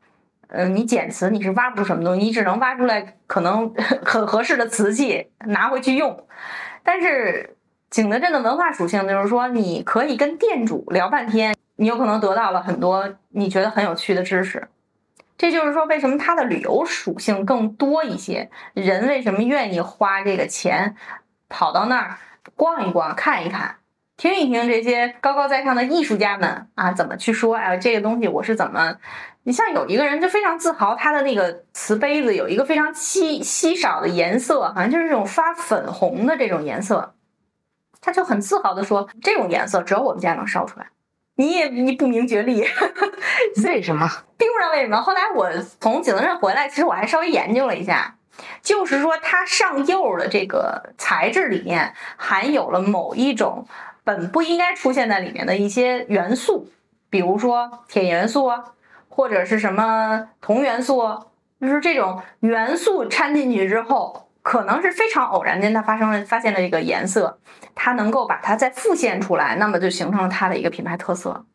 [0.49, 3.73] 嗯，你捡瓷你是挖不出什么东西，你只能挖出来可能
[4.05, 6.27] 很合适的瓷器拿回去用，
[6.83, 7.55] 但是。
[7.91, 14.67] 景德镇的文化属性就是说，你可以跟店主聊半天，你有可能得到了很多你觉得很有趣的知识。
[15.35, 18.51] 这就是说，为什么它的旅游属性更多一些？
[18.75, 20.95] 人为什么愿意花这个钱
[21.49, 22.17] 跑到那儿
[22.55, 23.77] 逛一逛、看一看、
[24.19, 27.55] 听一听这些高高在上的艺术家们啊怎么去说？
[27.55, 28.97] 哎，这个东西我是怎么？
[29.43, 37.15] 你像有一个人就非常自豪，他的那个瓷杯子有一个非常稀稀少的颜色，好像就是这种发粉红的这种颜色。
[38.01, 40.87] 他就很自豪的说：“这种颜色只有我们家能烧出来，
[41.35, 42.65] 你也你不明觉厉，
[43.63, 44.05] 为什么？
[44.37, 45.01] 并不知道为什么。
[45.01, 45.49] 后来我
[45.79, 48.15] 从景德镇回来，其实我还稍微研究了一下，
[48.61, 53.65] 就是说它上釉的这个材质里面含有了某一种
[54.09, 56.67] 本不应该出现在里面的一些元素，
[57.11, 58.49] 比如说铁元素，
[59.07, 61.03] 或者是什么铜元素，
[61.61, 67.37] 就是这种元素掺进去之后。”可能是非常偶然间，它发生了发现了这个颜色，
[67.75, 71.45] 它能够把它再复现出来，那么就形成了它的一个品牌特色。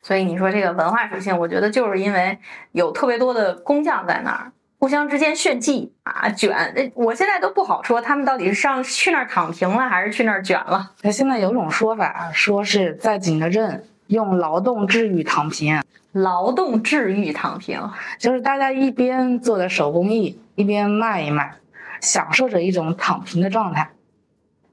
[0.00, 2.38] 所以你说这个文化属性，我觉得就是因为
[2.72, 6.90] 有特别多的工匠在那儿互相之间炫技啊卷。
[6.94, 10.92] 我现在都不好说他们到底是上去那儿躺平了，还是去那儿卷了。
[11.02, 15.80] 那现在有种说法，说是在景德镇用劳动治愈躺平。
[16.12, 17.80] 劳动治愈躺平，
[18.18, 21.54] 就是大家一边做的手工艺，一边卖一卖。
[22.00, 23.90] 享受着一种躺平的状态，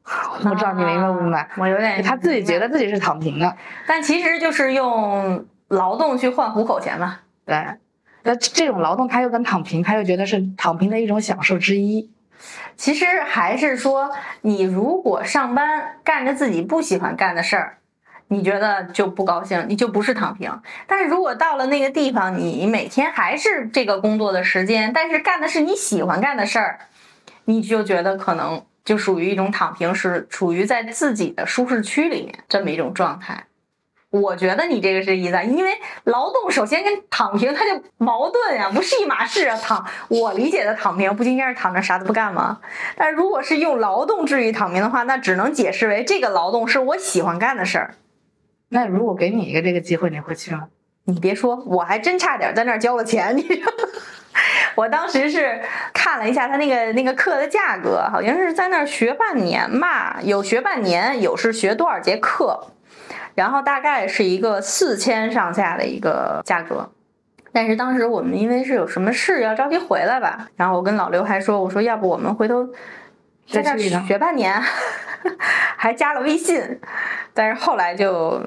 [0.06, 1.50] 我不知道你明白不明白？
[1.58, 3.54] 我有点，他自己觉得自己是躺平的，
[3.86, 7.20] 但其实就是用劳动去换糊口钱嘛。
[7.46, 7.62] 对，
[8.24, 12.10] 那这种劳动他又跟躺平，他又觉得是躺平的一种享受之一。
[12.76, 14.12] 其实还是说，
[14.42, 17.78] 你如果上班干着自己不喜欢干的事儿，
[18.28, 20.62] 你觉得就不高兴，你就不是躺平。
[20.86, 26.80] 但是如果到了那个地方，你每天还是这个工作的时间，但是干的是你喜欢干的事儿。
[27.46, 33.46] 你就觉得可能就属于一种躺平，是处于在自己的舒适区里面这么一种状态。
[34.10, 35.72] 我觉得你这个是意思，因为
[36.06, 39.58] 劳动首先跟躺平它就矛盾呀，不是一码事啊。
[39.62, 42.60] 躺，我理解的躺平不就应该是躺着啥都不干吗？
[42.96, 47.96] 但如果是用劳动治愈躺平的话，那只能解释为这个劳动是我喜欢干的事儿。
[48.70, 50.68] 那如果给你一个这个机会，你会去吗？
[51.06, 53.46] 你别说，我还真差点在那儿交了钱，你。
[54.76, 55.60] 我当时是
[55.92, 62.68] 看了一下他那个那个课的价格，好像是在那儿学半年吧，有学半年，有是学多少节课，
[63.38, 66.90] 然后大概是一个四千上下的一个价格。
[67.54, 72.68] 但是当时我们因为是有什么事要着急回来吧，然后我跟老刘还说，我说要不我们回头
[73.48, 74.60] 在这学半年，
[75.78, 76.80] 还加了微信。
[77.36, 78.44] 但是后来就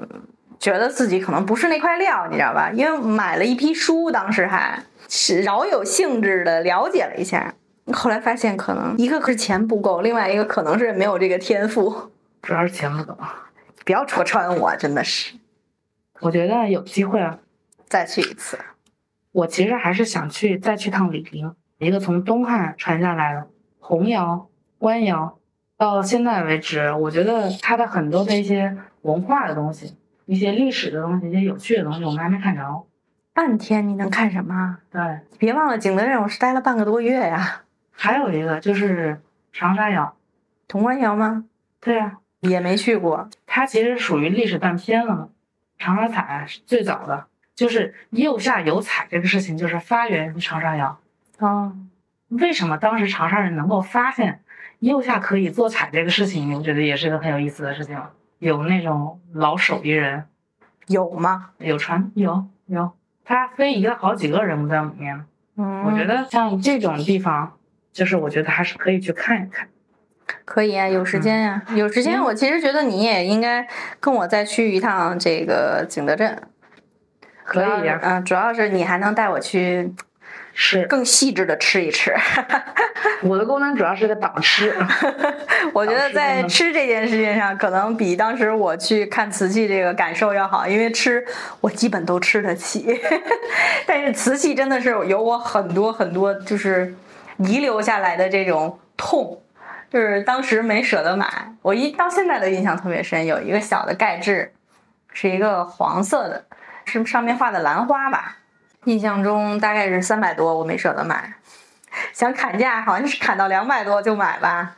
[0.59, 2.69] 觉得自己可能不是那块料，你知道吧？
[2.73, 4.77] 因为买了一批书，当时还。
[5.13, 7.53] 是饶有兴致的了解了一下，
[7.91, 11.93] 后来发现可能一个是钱不够，另外一个可能是没有这个天赋，
[12.41, 13.17] 主要是钱不够。
[13.85, 15.35] 不要戳穿我，真的是。
[16.19, 17.39] 我觉得有机会啊，
[17.85, 18.59] 再去一次。
[19.31, 23.47] 我其实还是想去再去趟李陵，一个从东汉传下来的
[23.79, 25.39] 红窑、官窑，
[25.77, 32.83] 到现在为止，我觉得它的很多的一些文化的东西、一些历史的东西、一些有趣的东西，我们还没看着。
[33.33, 34.77] 半天你能看什么？
[34.91, 37.63] 对，别忘了景德镇我是待了半个多月呀。
[37.91, 39.21] 还有一个就是
[39.53, 40.15] 长沙窑，
[40.67, 41.45] 潼关窑吗？
[41.79, 43.29] 对呀，也没去过。
[43.53, 45.27] 它其实属于历史断片了嘛。
[45.77, 50.97] 长沙彩是最早的，就是釉下有彩这个事情就是发源于长沙窑。
[51.39, 51.75] 哦，
[52.29, 54.41] 为什么当时长沙人能够发现
[54.79, 56.55] 釉下可以做彩这个事情？
[56.57, 58.01] 我觉得也是一个很有意思的事情。
[58.39, 60.23] 有那种老手艺人，
[60.87, 61.49] 有吗？
[61.57, 62.93] 有传有有。
[63.25, 65.25] 他非遗了好几个人物在里面。
[65.57, 67.57] 嗯，我觉得像这种地方，
[67.91, 69.67] 就是我觉得还是可以去看一看。
[70.51, 72.19] 可以啊，有时间呀、有时间。
[72.19, 73.65] 嗯我其实觉得你也应该
[74.01, 76.37] 跟我再去一趟这个景德镇。
[77.45, 79.93] 可以呀、嗯、主要是你还能带我去
[80.53, 82.13] 是更细致的吃一吃。
[83.23, 84.75] 我的功能主要是个导吃。
[85.71, 91.25] 我觉得在吃这件事情上，可能比当时我去看瓷器这个感受要好，因为吃
[91.61, 92.99] 我基本都吃得起，
[93.87, 96.93] 但是瓷器真的是有我很多很多就是
[97.37, 99.40] 遗留下来的这种痛，
[99.91, 104.53] 就是当时没舍得买，我一到现在的印象特别深，有一个小的盖制，
[105.11, 106.45] 是一个黄色的，
[106.85, 108.37] 是上面画的兰花吧，
[108.85, 111.33] 印象中大概是三百多，我没舍得买。
[112.13, 114.77] 想砍价，好像是砍到两百多就买吧，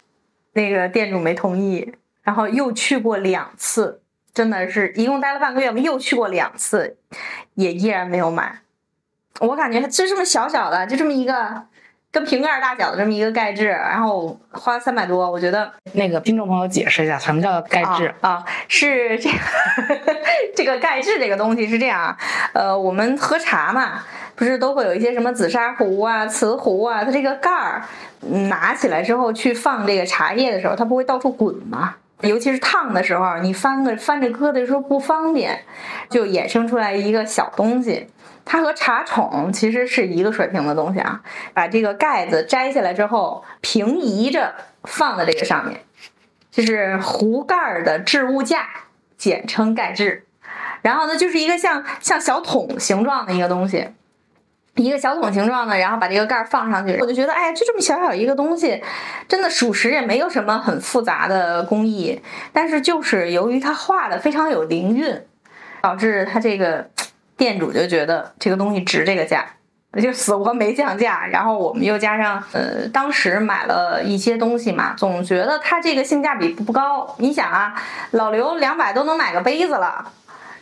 [0.53, 1.93] 那个店主没同意，
[2.23, 4.01] 然后又去过两次，
[4.33, 6.97] 真的是一共待了半个月，我们又去过两次，
[7.53, 8.61] 也依然没有买。
[9.39, 11.67] 我感觉就这么小小的，就这么一个
[12.13, 18.13] 跟瓶盖大小的这么一个盖制，然后花三百多，我觉得那个听众朋友解释一下，什么叫盖制？
[18.21, 19.37] 啊啊，是这个
[20.55, 22.17] 这个盖制这个东西是这样啊，
[22.53, 24.03] 呃，我们喝茶嘛，
[24.35, 27.81] 不是都会有一些什么紫砂壶啊、瓷壶啊，它这个盖儿
[28.21, 31.95] 嗯拿起来之后去放这个茶叶的时候，它不会到处滚吗？
[32.21, 35.59] 尤其是烫的时候，你翻个翻着搁的时候不方便，
[36.11, 38.07] 就衍生出来一个小东西。
[38.45, 41.21] 它和茶宠其实是一个水平的东西啊，
[41.53, 45.79] 把这个盖子摘下来之后，平移着放在这个上面，
[46.51, 48.67] 就是壶盖的置物架，
[49.17, 50.25] 简称盖置。
[50.81, 53.87] 然后呢，就是一个像像小桶形状的一个东西，
[54.75, 58.83] 一个小桶形状的，然后把这个盖儿放上去，我就觉得，哎，就这么小小一个东西，
[59.27, 62.21] 真的属实也没有什么很复杂的工艺，
[62.51, 65.25] 但是就是由于它画的非常有灵韵，
[65.81, 66.89] 导致它这个
[67.37, 69.45] 店主就觉得这个东西值这个价。
[70.01, 77.15] 就死活没降价，然后我们又加上，呃，当时买了一些东西嘛，总觉得它这个性价比不高。
[77.19, 77.75] 你想啊，
[78.09, 80.03] 老刘两百都能买个杯子了，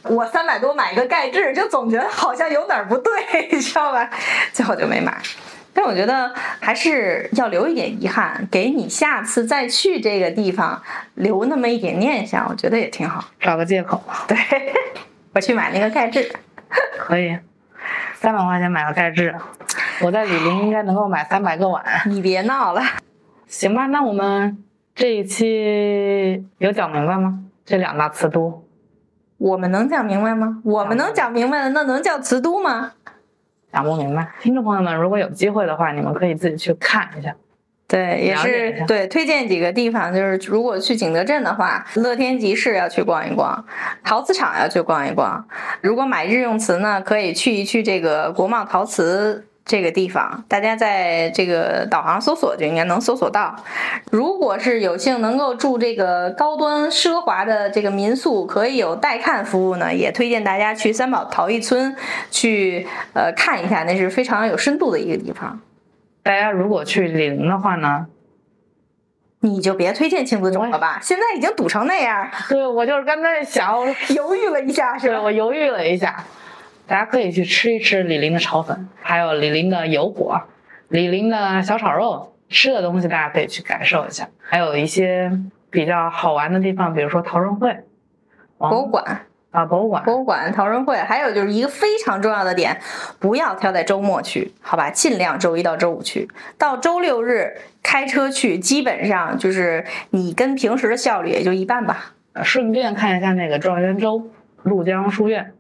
[0.04, 3.14] 我三百多买一个盖制，就总觉得好像有哪儿不对，
[3.50, 4.10] 你知道吧？
[4.52, 5.18] 最后就没买。
[5.74, 10.84] 但我觉得还是要留一点遗憾，给你下次再去这个地方
[11.16, 13.24] 留那么一点念想，我觉得也挺好。
[13.40, 14.26] 找个借口吧。
[14.28, 14.38] 对，
[15.34, 16.30] 我去买那个盖制。
[16.98, 17.38] 可以，
[18.16, 19.36] 三百块钱买个盖制，
[20.02, 21.84] 我在李林应该能够买三百个碗。
[22.06, 22.82] 你别闹了，
[23.48, 24.64] 行吧，那我们
[24.96, 27.40] 这一期有讲明白吗？
[27.66, 28.66] 这两大瓷都，
[29.38, 30.62] 我们能讲明白吗？
[30.64, 32.94] 我们能讲明白的，那能叫瓷都吗？
[33.72, 34.28] 讲不明白。
[34.42, 37.36] 听众朋友们，如果有机会的话，你们可以自己去看一下。
[37.92, 43.66] 对，也是对，推荐几个地方，就是如果去景德镇的话，乐天集市要去逛一逛，
[44.02, 45.46] 陶瓷厂要去逛一逛。
[45.82, 53.54] 如果买日用瓷呢，可以去一去这个国贸陶瓷这个地方，大家在这个导航搜索就应该能搜索到。
[54.10, 61.94] 如果是有幸能够住这个高端奢华的这个民宿，可以有带看服务呢，也推荐大家去三宝陶艺村
[62.30, 65.60] 去呃看一下，那是非常有深度的一个地方。
[66.24, 68.08] 大家如果去李林的话呢，
[69.40, 75.16] 你就别推荐亲子种了吧，现在已经堵成那样， 对我就是刚才想，我 犹豫了一下是吧？
[75.16, 76.24] 对我犹豫了一下，
[76.86, 80.40] 大家可以去吃一吃李林的炒粉，还有李林的油果，
[80.90, 85.32] 李林的小炒肉，吃的东西大家可以去感受一下，还有一些
[85.72, 87.76] 比较好玩的地方，比如说陶仁会，
[88.60, 92.80] 博物馆、啊博物馆，博物馆、陶仁会，还有就是一个非常重要的点，
[93.20, 94.90] 不要挑在周末去，好吧？
[94.90, 102.14] 尽量周一到周五去，到周六日开车去，基本上就是你跟平时的效率也就一半吧。
[102.34, 104.30] 呃顺便看一下那个状元粥、
[104.64, 105.52] 鹭江书院。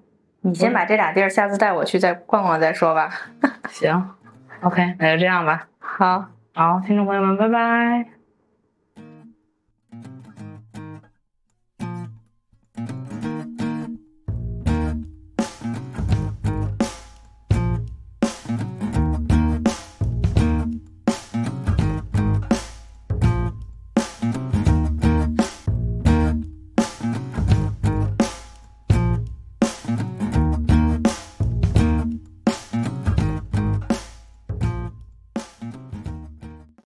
[0.43, 3.11] 你先把这俩地儿，下次带我去再逛逛再说吧。
[3.69, 4.09] 行
[4.61, 5.67] ，OK，那就这样吧。
[5.79, 6.25] 好。
[6.53, 8.20] 好，听众朋友们，拜拜。